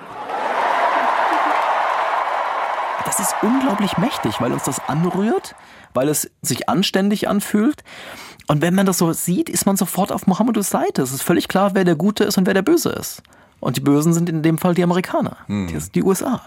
das 3.05 3.19
ist 3.19 3.36
unglaublich 3.41 3.97
mächtig, 3.97 4.39
weil 4.39 4.51
uns 4.51 4.63
das 4.63 4.79
anrührt, 4.88 5.55
weil 5.93 6.10
es 6.10 6.29
sich 6.41 6.69
anständig 6.69 7.27
anfühlt. 7.27 7.84
Und 8.47 8.62
wenn 8.62 8.73
man 8.73 8.86
das 8.86 8.97
so 8.97 9.12
sieht, 9.13 9.49
ist 9.49 9.65
man 9.65 9.77
sofort 9.77 10.12
auf 10.12 10.25
Mohammedus 10.25 10.69
Seite. 10.69 11.01
Es 11.01 11.12
ist 11.12 11.21
völlig 11.21 11.47
klar, 11.47 11.71
wer 11.73 11.84
der 11.84 11.95
Gute 11.95 12.23
ist 12.23 12.38
und 12.38 12.47
wer 12.47 12.53
der 12.53 12.62
Böse 12.63 12.89
ist. 12.89 13.21
Und 13.59 13.77
die 13.77 13.81
Bösen 13.81 14.13
sind 14.13 14.29
in 14.29 14.41
dem 14.41 14.57
Fall 14.57 14.73
die 14.73 14.83
Amerikaner, 14.83 15.37
die, 15.67 15.77
die 15.95 16.03
USA. 16.03 16.41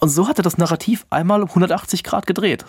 Und 0.00 0.08
so 0.10 0.28
hat 0.28 0.38
er 0.38 0.42
das 0.42 0.58
Narrativ 0.58 1.06
einmal 1.10 1.42
um 1.42 1.48
180 1.48 2.04
Grad 2.04 2.26
gedreht. 2.26 2.64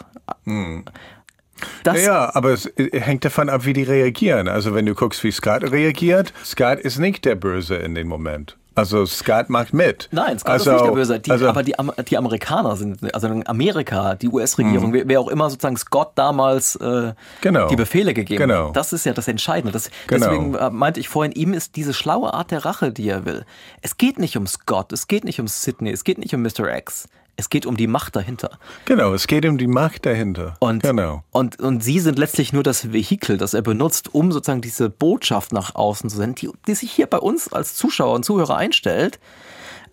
Das, 1.84 1.98
Ja, 1.98 2.04
ja, 2.04 2.36
aber 2.36 2.52
es 2.52 2.66
äh, 2.78 3.00
hängt 3.00 3.26
davon 3.26 3.50
ab, 3.50 3.66
wie 3.66 3.74
die 3.74 3.84
reagieren. 3.84 4.48
Also 4.48 4.74
wenn 4.74 4.86
du 4.86 4.96
guckst, 4.96 5.24
wie 5.24 5.32
Scott 5.32 5.64
reagiert, 5.64 6.34
Scott 6.44 6.80
ist 6.80 6.98
nicht 6.98 7.26
der 7.26 7.36
Böse 7.36 7.76
in 7.76 7.96
dem 7.96 8.08
Moment. 8.08 8.58
Also 8.82 9.06
Scott 9.06 9.50
macht 9.50 9.74
mit. 9.74 10.10
Nein, 10.12 10.40
Scott 10.40 10.52
also, 10.54 10.70
ist 10.72 10.76
nicht 10.78 10.86
der 10.86 10.92
Böse. 10.92 11.20
Die, 11.20 11.32
also, 11.32 11.48
aber 11.48 11.64
die, 11.64 11.74
die 12.10 12.18
Amerikaner 12.18 12.76
sind, 12.76 13.14
also 13.14 13.28
Amerika, 13.46 14.16
die 14.16 14.28
US-Regierung, 14.30 14.92
wer, 14.94 15.08
wer 15.08 15.20
auch 15.20 15.28
immer 15.28 15.50
sozusagen 15.50 15.78
Scott 15.78 16.12
damals 16.16 16.76
äh, 16.76 17.02
Mhm. 17.02 17.14
Genau. 17.42 17.68
die 17.68 17.76
Befehle 17.76 18.14
gegeben 18.14 18.40
Genau. 18.48 18.70
hat. 18.70 18.76
Das 18.76 18.94
ist 18.94 19.06
ja 19.06 19.14
das 19.14 19.28
Entscheidende. 19.28 19.72
Das, 19.72 19.90
Genau. 20.08 20.26
Deswegen 20.28 20.56
äh, 20.56 20.70
meinte 20.70 21.00
ich 21.00 21.10
vorhin, 21.10 21.32
ihm 21.34 21.54
ist 21.54 21.76
diese 21.76 21.94
schlaue 21.94 22.34
Art 22.34 22.52
der 22.52 22.66
Rache, 22.66 22.92
die 22.92 23.08
er 23.08 23.26
will. 23.26 23.46
Es 23.82 23.98
geht 23.98 24.20
nicht 24.20 24.36
um 24.38 24.48
Scott, 24.48 24.92
es 24.92 25.08
geht 25.08 25.24
nicht 25.24 25.40
um 25.40 25.48
Sidney, 25.48 25.92
es 25.92 26.04
geht 26.04 26.18
nicht 26.18 26.34
um 26.34 26.42
Mr. 26.42 26.76
X. 26.76 27.08
Es 27.38 27.50
geht 27.50 27.66
um 27.66 27.78
die 27.78 27.88
Macht 27.88 28.16
dahinter. 28.16 28.60
genau, 28.86 29.14
es 29.14 29.28
geht 29.28 29.46
um 29.46 29.58
die 29.58 29.68
Macht 29.68 30.06
dahinter. 30.06 30.56
Und, 30.60 30.84
genau. 30.84 31.24
und, 31.32 31.60
und 31.60 31.84
sie 31.84 32.00
sind 32.00 32.20
letztlich 32.20 32.54
nur 32.54 32.64
das 32.64 32.92
Vehikel, 32.94 33.38
das 33.38 33.54
er 33.54 33.62
benutzt, 33.62 34.14
um 34.14 34.32
sozusagen 34.32 34.62
diese 34.62 34.90
Botschaft 34.90 35.52
nach 35.52 35.76
außen 35.76 36.10
zu 36.10 36.18
senden, 36.18 36.36
die, 36.36 36.50
die 36.68 36.76
sich 36.76 36.92
hier 36.92 37.08
bei 37.08 37.18
uns 37.18 37.52
als 37.52 37.76
Zuschauer 37.76 38.14
und 38.14 38.26
Zuhörer 38.26 38.58
einstellt. 38.58 39.20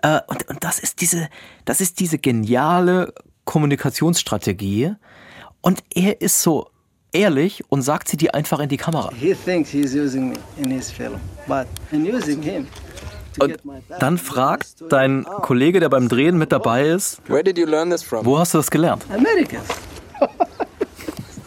Äh, 0.03 0.21
und, 0.27 0.49
und 0.49 0.65
das 0.65 0.79
ist 0.79 1.01
diese, 1.01 1.29
das 1.65 1.81
ist 1.81 2.01
diese 2.01 2.19
geniale 2.19 3.15
Kommunikationsstrategie. 3.45 4.95
Und 5.61 5.83
er 5.95 6.21
ist 6.21 6.43
so 6.43 6.71
ehrlich 7.13 7.65
und 7.69 7.83
sagt 7.83 8.09
sie 8.09 8.17
dir 8.17 8.35
einfach 8.35 8.61
in 8.61 8.69
die 8.69 8.77
Kamera. 8.77 9.11
He 9.15 9.35
thinks 9.35 9.71
he's 9.71 9.95
using 9.95 10.31
me 10.31 10.37
in 10.59 10.71
his 10.71 10.91
film, 10.91 11.19
but 11.47 11.67
I'm 11.93 12.05
using 12.07 12.43
him. 12.43 12.67
Und 13.41 13.59
dann 14.01 14.19
fragt 14.19 14.69
dein 14.91 15.25
Kollege, 15.43 15.81
der 15.81 15.89
beim 15.89 16.09
Drehen 16.09 16.39
mit 16.39 16.53
dabei 16.53 16.89
ist, 16.89 17.21
Where 17.29 17.43
did 17.45 17.59
you 17.59 17.67
learn 17.67 17.91
this 17.91 18.03
from? 18.03 18.25
wo 18.25 18.39
hast 18.39 18.55
du 18.55 18.59
das 18.59 18.71
gelernt? 18.71 19.05
Americans. 19.11 19.67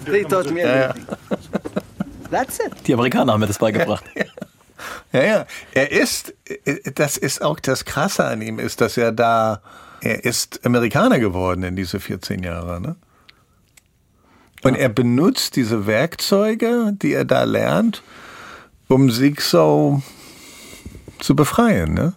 they 0.05 0.23
taught 0.23 0.49
me 0.51 0.61
everything. 0.61 1.05
That's 2.29 2.59
it. 2.59 2.71
Die 2.87 2.93
Amerikaner 2.93 3.33
haben 3.33 3.41
mir 3.41 3.47
das 3.47 3.59
beigebracht. 3.59 4.03
Ja, 5.13 5.23
ja. 5.23 5.45
Er 5.73 5.91
ist, 5.91 6.33
das 6.95 7.17
ist 7.17 7.41
auch 7.43 7.59
das 7.59 7.85
Krasse 7.85 8.25
an 8.25 8.41
ihm, 8.41 8.57
ist, 8.57 8.81
dass 8.81 8.97
er 8.97 9.11
da, 9.11 9.61
er 9.99 10.23
ist 10.23 10.65
Amerikaner 10.65 11.19
geworden 11.19 11.63
in 11.63 11.75
diese 11.75 11.99
14 11.99 12.41
Jahre, 12.41 12.81
ne? 12.81 12.95
Und 14.63 14.75
er 14.75 14.89
benutzt 14.89 15.55
diese 15.55 15.85
Werkzeuge, 15.85 16.93
die 16.93 17.13
er 17.13 17.25
da 17.25 17.43
lernt, 17.43 18.01
um 18.87 19.11
sich 19.11 19.41
so 19.41 20.01
zu 21.23 21.35
befreien, 21.35 21.93
ne? 21.93 22.13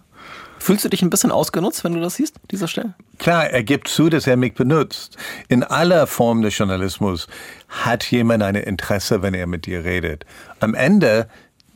Fühlst 0.59 0.83
du 0.83 0.89
dich 0.89 1.03
ein 1.03 1.11
bisschen 1.11 1.31
ausgenutzt, 1.31 1.83
wenn 1.83 1.93
du 1.93 1.99
das 1.99 2.15
siehst, 2.15 2.37
dieser 2.49 2.67
Stelle? 2.67 2.95
Klar, 3.19 3.51
er 3.51 3.63
gibt 3.63 3.87
zu, 3.87 4.09
dass 4.09 4.25
er 4.25 4.35
mich 4.35 4.55
benutzt. 4.55 5.15
In 5.47 5.63
aller 5.63 6.07
Form 6.07 6.41
des 6.41 6.57
Journalismus 6.57 7.27
hat 7.69 8.09
jemand 8.09 8.41
ein 8.41 8.55
Interesse, 8.55 9.21
wenn 9.21 9.35
er 9.35 9.45
mit 9.45 9.67
dir 9.67 9.83
redet. 9.83 10.25
Am 10.59 10.73
Ende, 10.73 11.27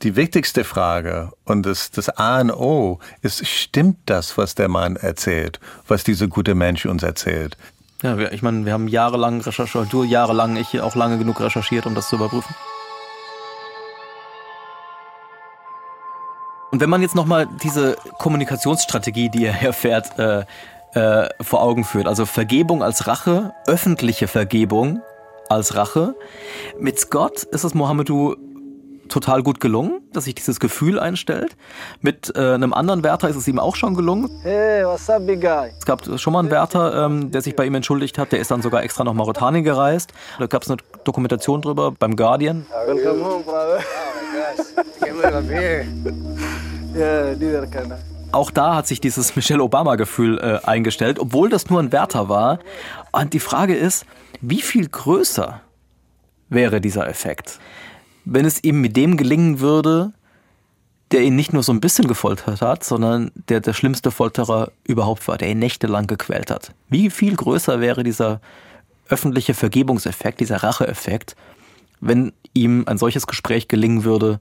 die 0.01 0.15
wichtigste 0.15 0.63
Frage 0.63 1.31
und 1.43 1.67
das, 1.67 1.91
das 1.91 2.09
A 2.09 2.41
und 2.41 2.51
O 2.51 2.99
ist, 3.21 3.45
stimmt 3.45 3.97
das, 4.07 4.37
was 4.37 4.55
der 4.55 4.69
Mann 4.69 4.95
erzählt, 4.95 5.59
was 5.87 6.03
dieser 6.03 6.27
gute 6.27 6.55
Mensch 6.55 6.85
uns 6.87 7.03
erzählt? 7.03 7.57
Ja, 8.01 8.17
ich 8.17 8.41
meine, 8.41 8.65
wir 8.65 8.73
haben 8.73 8.87
jahrelang 8.87 9.41
recherchiert, 9.41 9.91
du 9.91 10.03
jahrelang, 10.03 10.55
ich 10.55 10.79
auch 10.79 10.95
lange 10.95 11.17
genug 11.17 11.41
recherchiert, 11.41 11.85
um 11.85 11.93
das 11.93 12.09
zu 12.09 12.15
überprüfen. 12.15 12.55
Und 16.71 16.81
wenn 16.81 16.89
man 16.89 17.01
jetzt 17.01 17.15
nochmal 17.15 17.47
diese 17.63 17.97
Kommunikationsstrategie, 18.19 19.29
die 19.29 19.45
er 19.45 19.53
herfährt, 19.53 20.17
äh, 20.19 20.45
äh, 20.93 21.29
vor 21.41 21.61
Augen 21.61 21.83
führt, 21.83 22.07
also 22.07 22.25
Vergebung 22.25 22.83
als 22.83 23.07
Rache, 23.07 23.53
öffentliche 23.67 24.27
Vergebung 24.27 25.01
als 25.47 25.75
Rache, 25.75 26.15
mit 26.79 26.99
Scott 26.99 27.43
ist 27.43 27.63
es 27.63 27.73
Mohammedu 27.73 28.35
total 29.07 29.41
gut 29.41 29.59
gelungen, 29.59 30.01
dass 30.13 30.25
sich 30.25 30.35
dieses 30.35 30.59
Gefühl 30.59 30.99
einstellt. 30.99 31.55
Mit 32.01 32.31
äh, 32.35 32.53
einem 32.53 32.73
anderen 32.73 33.03
Wärter 33.03 33.27
ist 33.27 33.35
es 33.35 33.47
ihm 33.47 33.57
auch 33.59 33.75
schon 33.75 33.95
gelungen. 33.95 34.29
Hey, 34.43 34.85
what's 34.85 35.09
up, 35.09 35.25
big 35.25 35.41
guy? 35.41 35.71
Es 35.79 35.85
gab 35.85 36.03
schon 36.19 36.33
mal 36.33 36.39
einen 36.39 36.51
Wärter, 36.51 37.05
ähm, 37.05 37.31
der 37.31 37.41
sich 37.41 37.55
bei 37.55 37.65
ihm 37.65 37.73
entschuldigt 37.73 38.19
hat. 38.19 38.31
Der 38.31 38.39
ist 38.39 38.51
dann 38.51 38.61
sogar 38.61 38.83
extra 38.83 39.03
nach 39.03 39.13
Mauretanien 39.13 39.63
gereist. 39.63 40.13
Da 40.37 40.45
gab 40.45 40.61
es 40.61 40.69
eine 40.69 40.77
Dokumentation 41.03 41.61
drüber 41.61 41.91
beim 41.91 42.15
Guardian. 42.15 42.67
Welcome 42.85 43.25
home, 43.25 43.43
brother. 43.43 43.79
yeah, 45.01 45.29
neither 45.29 45.85
Auch 48.31 48.51
da 48.51 48.75
hat 48.75 48.87
sich 48.87 49.01
dieses 49.01 49.35
Michelle 49.35 49.63
Obama-Gefühl 49.63 50.37
äh, 50.37 50.65
eingestellt, 50.67 51.19
obwohl 51.19 51.49
das 51.49 51.69
nur 51.69 51.79
ein 51.79 51.91
Wärter 51.91 52.29
war. 52.29 52.59
Und 53.11 53.33
die 53.33 53.39
Frage 53.39 53.75
ist, 53.75 54.05
wie 54.41 54.61
viel 54.61 54.87
größer 54.87 55.61
wäre 56.49 56.81
dieser 56.81 57.07
Effekt, 57.07 57.59
wenn 58.25 58.45
es 58.45 58.63
ihm 58.63 58.81
mit 58.81 58.95
dem 58.95 59.17
gelingen 59.17 59.59
würde, 59.59 60.13
der 61.11 61.21
ihn 61.23 61.35
nicht 61.35 61.53
nur 61.53 61.63
so 61.63 61.71
ein 61.71 61.81
bisschen 61.81 62.07
gefoltert 62.07 62.61
hat, 62.61 62.83
sondern 62.83 63.31
der 63.49 63.61
der 63.61 63.73
schlimmste 63.73 64.11
Folterer 64.11 64.71
überhaupt 64.83 65.27
war, 65.27 65.37
der 65.37 65.49
ihn 65.49 65.59
nächtelang 65.59 66.05
gequält 66.05 66.51
hat. 66.51 66.73
Wie 66.87 67.09
viel 67.09 67.35
größer 67.35 67.81
wäre 67.81 68.03
dieser 68.03 68.41
öffentliche 69.07 69.55
Vergebungseffekt, 69.55 70.39
dieser 70.39 70.57
Racheeffekt, 70.57 71.35
wenn 71.99 72.31
ihm 72.53 72.83
ein 72.85 72.99
solches 72.99 73.25
Gespräch 73.25 73.67
gelingen 73.67 74.03
würde 74.03 74.39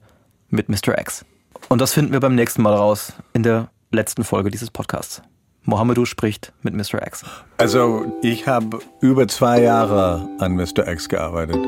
mit 0.49 0.69
Mr. 0.69 0.99
X? 0.99 1.25
Und 1.69 1.79
das 1.79 1.93
finden 1.93 2.13
wir 2.13 2.19
beim 2.19 2.33
nächsten 2.33 2.63
Mal 2.63 2.73
raus, 2.73 3.13
in 3.33 3.43
der 3.43 3.69
letzten 3.91 4.23
Folge 4.23 4.49
dieses 4.49 4.71
Podcasts. 4.71 5.21
Mohamedou 5.65 6.05
spricht 6.05 6.51
mit 6.63 6.73
Mr. 6.73 7.05
X. 7.05 7.23
Also 7.57 8.11
ich 8.23 8.47
habe 8.47 8.79
über 9.01 9.27
zwei 9.27 9.61
Jahre 9.61 10.27
an 10.39 10.55
Mr. 10.55 10.87
X 10.87 11.09
gearbeitet. 11.09 11.59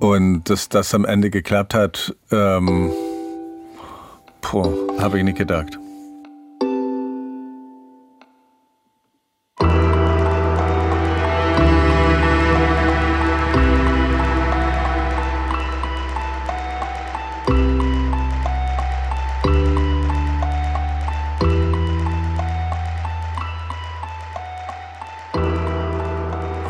Und 0.00 0.44
dass 0.50 0.68
das 0.68 0.92
am 0.92 1.04
Ende 1.04 1.30
geklappt 1.30 1.72
hat, 1.72 2.16
ähm, 2.32 2.90
habe 4.98 5.18
ich 5.18 5.24
nicht 5.24 5.38
gedacht. 5.38 5.78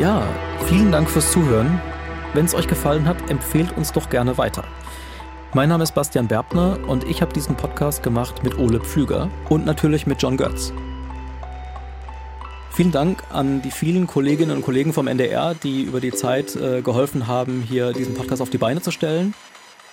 Ja, 0.01 0.27
vielen 0.65 0.91
Dank 0.91 1.11
fürs 1.11 1.31
Zuhören. 1.31 1.79
Wenn 2.33 2.47
es 2.47 2.55
euch 2.55 2.67
gefallen 2.67 3.07
hat, 3.07 3.31
empfehlt 3.31 3.77
uns 3.77 3.93
doch 3.93 4.09
gerne 4.09 4.39
weiter. 4.39 4.65
Mein 5.53 5.69
Name 5.69 5.83
ist 5.83 5.95
Bastian 5.95 6.27
Berbner 6.27 6.79
und 6.87 7.05
ich 7.05 7.21
habe 7.21 7.35
diesen 7.35 7.55
Podcast 7.55 8.03
gemacht 8.03 8.43
mit 8.43 8.59
Ole 8.59 8.81
Pflüger 8.81 9.29
und 9.51 9.67
natürlich 9.67 10.07
mit 10.07 10.23
John 10.23 10.39
Götz. 10.39 10.73
Vielen 12.71 12.93
Dank 12.93 13.23
an 13.31 13.61
die 13.61 13.71
vielen 13.71 14.07
Kolleginnen 14.07 14.57
und 14.57 14.63
Kollegen 14.63 14.95
vom 14.95 15.07
NDR, 15.07 15.55
die 15.55 15.83
über 15.83 16.01
die 16.01 16.13
Zeit 16.13 16.57
äh, 16.57 16.81
geholfen 16.81 17.27
haben, 17.27 17.61
hier 17.61 17.93
diesen 17.93 18.15
Podcast 18.15 18.41
auf 18.41 18.49
die 18.49 18.57
Beine 18.57 18.81
zu 18.81 18.93
stellen. 18.93 19.35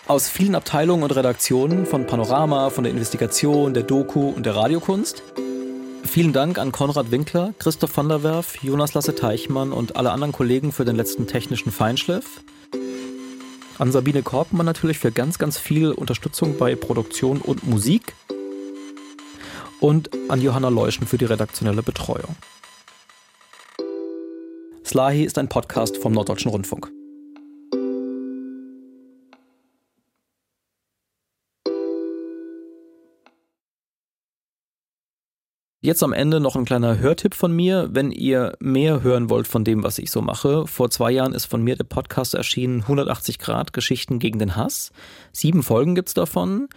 Aus 0.08 0.30
vielen 0.30 0.56
Abteilungen 0.56 1.04
und 1.04 1.14
Redaktionen 1.14 1.86
von 1.86 2.08
Panorama, 2.08 2.70
von 2.70 2.86
der 2.86 2.94
Investigation, 2.94 3.74
der 3.74 3.84
Doku 3.84 4.30
und 4.30 4.46
der 4.46 4.56
Radiokunst. 4.56 5.22
Vielen 6.08 6.34
Dank 6.34 6.58
an 6.58 6.72
Konrad 6.72 7.12
Winkler, 7.12 7.54
Christoph 7.60 7.96
van 7.96 8.10
der 8.10 8.24
Werf, 8.24 8.64
Jonas 8.64 8.96
Lasse 8.96 9.14
Teichmann 9.14 9.72
und 9.72 9.98
alle 9.98 10.12
anderen 10.12 10.32
Kollegen 10.32 10.72
für 10.72 10.84
den 10.84 10.96
letzten 10.96 11.28
technischen 11.28 11.72
Feinschliff. 11.72 12.42
An 13.78 13.92
Sabine 13.92 14.24
Korpmann 14.24 14.66
natürlich 14.66 14.98
für 14.98 15.12
ganz, 15.12 15.38
ganz 15.38 15.60
viel 15.60 15.92
Unterstützung 15.92 16.58
bei 16.58 16.76
Produktion 16.76 17.40
und 17.40 17.68
Musik. 17.68 18.16
Und 19.80 20.10
an 20.30 20.42
Johanna 20.42 20.70
Leuschen 20.70 21.06
für 21.06 21.20
die 21.20 21.26
redaktionelle 21.26 21.84
Betreuung. 21.84 22.36
Slahi 24.84 25.24
ist 25.24 25.38
ein 25.38 25.50
Podcast 25.50 25.98
vom 25.98 26.14
Norddeutschen 26.14 26.50
Rundfunk. 26.50 26.97
Jetzt 35.88 36.04
am 36.04 36.12
Ende 36.12 36.42
noch 36.42 36.58
ein 36.58 36.66
kleiner 36.66 37.00
Hörtipp 37.00 37.34
von 37.34 37.56
mir, 37.56 37.88
wenn 37.94 38.12
ihr 38.12 38.58
mehr 38.60 39.04
hören 39.04 39.30
wollt 39.30 39.48
von 39.48 39.64
dem, 39.64 39.86
was 39.86 40.00
ich 40.00 40.12
so 40.12 40.22
mache. 40.22 40.68
Vor 40.68 40.90
zwei 40.90 41.12
Jahren 41.12 41.34
ist 41.34 41.46
von 41.46 41.64
mir 41.64 41.78
der 41.78 41.86
Podcast 41.86 42.34
erschienen 42.34 42.82
180 42.82 43.40
Grad 43.40 43.72
Geschichten 43.72 44.20
gegen 44.20 44.38
den 44.38 44.58
Hass. 44.58 44.92
Sieben 45.32 45.64
Folgen 45.64 45.96
gibt's 45.96 46.14
davon 46.14 46.68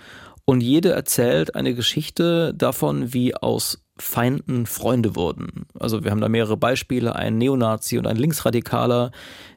und 0.45 0.61
jede 0.61 0.93
erzählt 0.93 1.57
eine 1.57 1.75
Geschichte 1.75 2.55
davon, 2.55 3.13
wie 3.13 3.35
aus 3.35 3.83
Feinden 3.99 4.67
Freunde 4.67 5.17
wurden. 5.17 5.67
Also 5.77 6.05
wir 6.05 6.13
haben 6.13 6.21
da 6.21 6.29
mehrere 6.29 6.57
Beispiele, 6.57 7.17
ein 7.17 7.37
Neonazi 7.37 7.99
und 7.99 8.07
ein 8.07 8.17
Linksradikaler, 8.17 9.11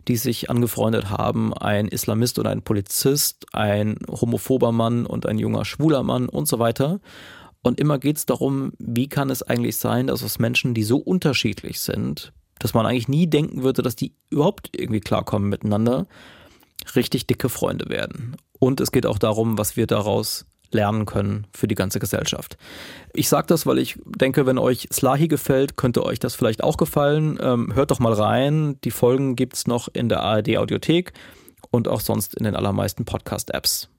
die 0.07 0.17
sich 0.17 0.49
angefreundet 0.49 1.11
haben, 1.11 1.53
ein 1.53 1.87
Islamist 1.89 2.39
und 2.39 2.47
ein 2.47 2.63
Polizist, 2.63 3.45
ein 3.53 3.97
homophober 4.09 4.71
Mann 4.71 5.05
und 5.05 5.27
ein 5.27 5.37
junger 5.37 5.63
schwuler 5.63 6.01
Mann 6.01 6.27
und 6.27 6.47
so 6.47 6.57
weiter. 6.57 6.99
Und 7.63 7.79
immer 7.79 7.97
geht 7.97 8.17
es 8.17 8.25
darum, 8.25 8.73
wie 8.77 9.07
kann 9.07 9.29
es 9.29 9.41
eigentlich 9.41 9.77
sein, 9.77 10.07
dass 10.07 10.23
aus 10.23 10.37
Menschen, 10.37 10.73
die 10.73 10.83
so 10.83 10.97
unterschiedlich 10.97 11.79
sind, 11.79 12.33
dass 12.59 12.73
man 12.73 12.85
eigentlich 12.85 13.07
nie 13.07 13.27
denken 13.27 13.63
würde, 13.63 13.81
dass 13.81 13.95
die 13.95 14.13
überhaupt 14.29 14.69
irgendwie 14.73 14.99
klarkommen 14.99 15.49
miteinander, 15.49 16.05
richtig 16.95 17.25
dicke 17.25 17.49
Freunde 17.49 17.89
werden. 17.89 18.35
Und 18.59 18.81
es 18.81 18.91
geht 18.91 19.05
auch 19.05 19.17
darum, 19.17 19.57
was 19.57 19.75
wir 19.77 19.87
daraus 19.87 20.45
lernen 20.71 21.05
können 21.05 21.47
für 21.53 21.67
die 21.67 21.75
ganze 21.75 21.99
Gesellschaft. 21.99 22.57
Ich 23.13 23.29
sage 23.29 23.47
das, 23.47 23.65
weil 23.65 23.77
ich 23.77 23.99
denke, 24.05 24.45
wenn 24.45 24.57
euch 24.57 24.87
Slahi 24.91 25.27
gefällt, 25.27 25.77
könnte 25.77 26.03
euch 26.03 26.19
das 26.19 26.35
vielleicht 26.35 26.63
auch 26.63 26.77
gefallen. 26.77 27.37
Ähm, 27.41 27.75
hört 27.75 27.91
doch 27.91 27.99
mal 27.99 28.13
rein. 28.13 28.79
Die 28.83 28.91
Folgen 28.91 29.35
gibt 29.35 29.53
es 29.55 29.67
noch 29.67 29.87
in 29.93 30.09
der 30.09 30.21
ARD 30.21 30.57
Audiothek 30.57 31.13
und 31.69 31.87
auch 31.87 32.01
sonst 32.01 32.35
in 32.35 32.43
den 32.43 32.55
allermeisten 32.55 33.05
Podcast-Apps. 33.05 33.89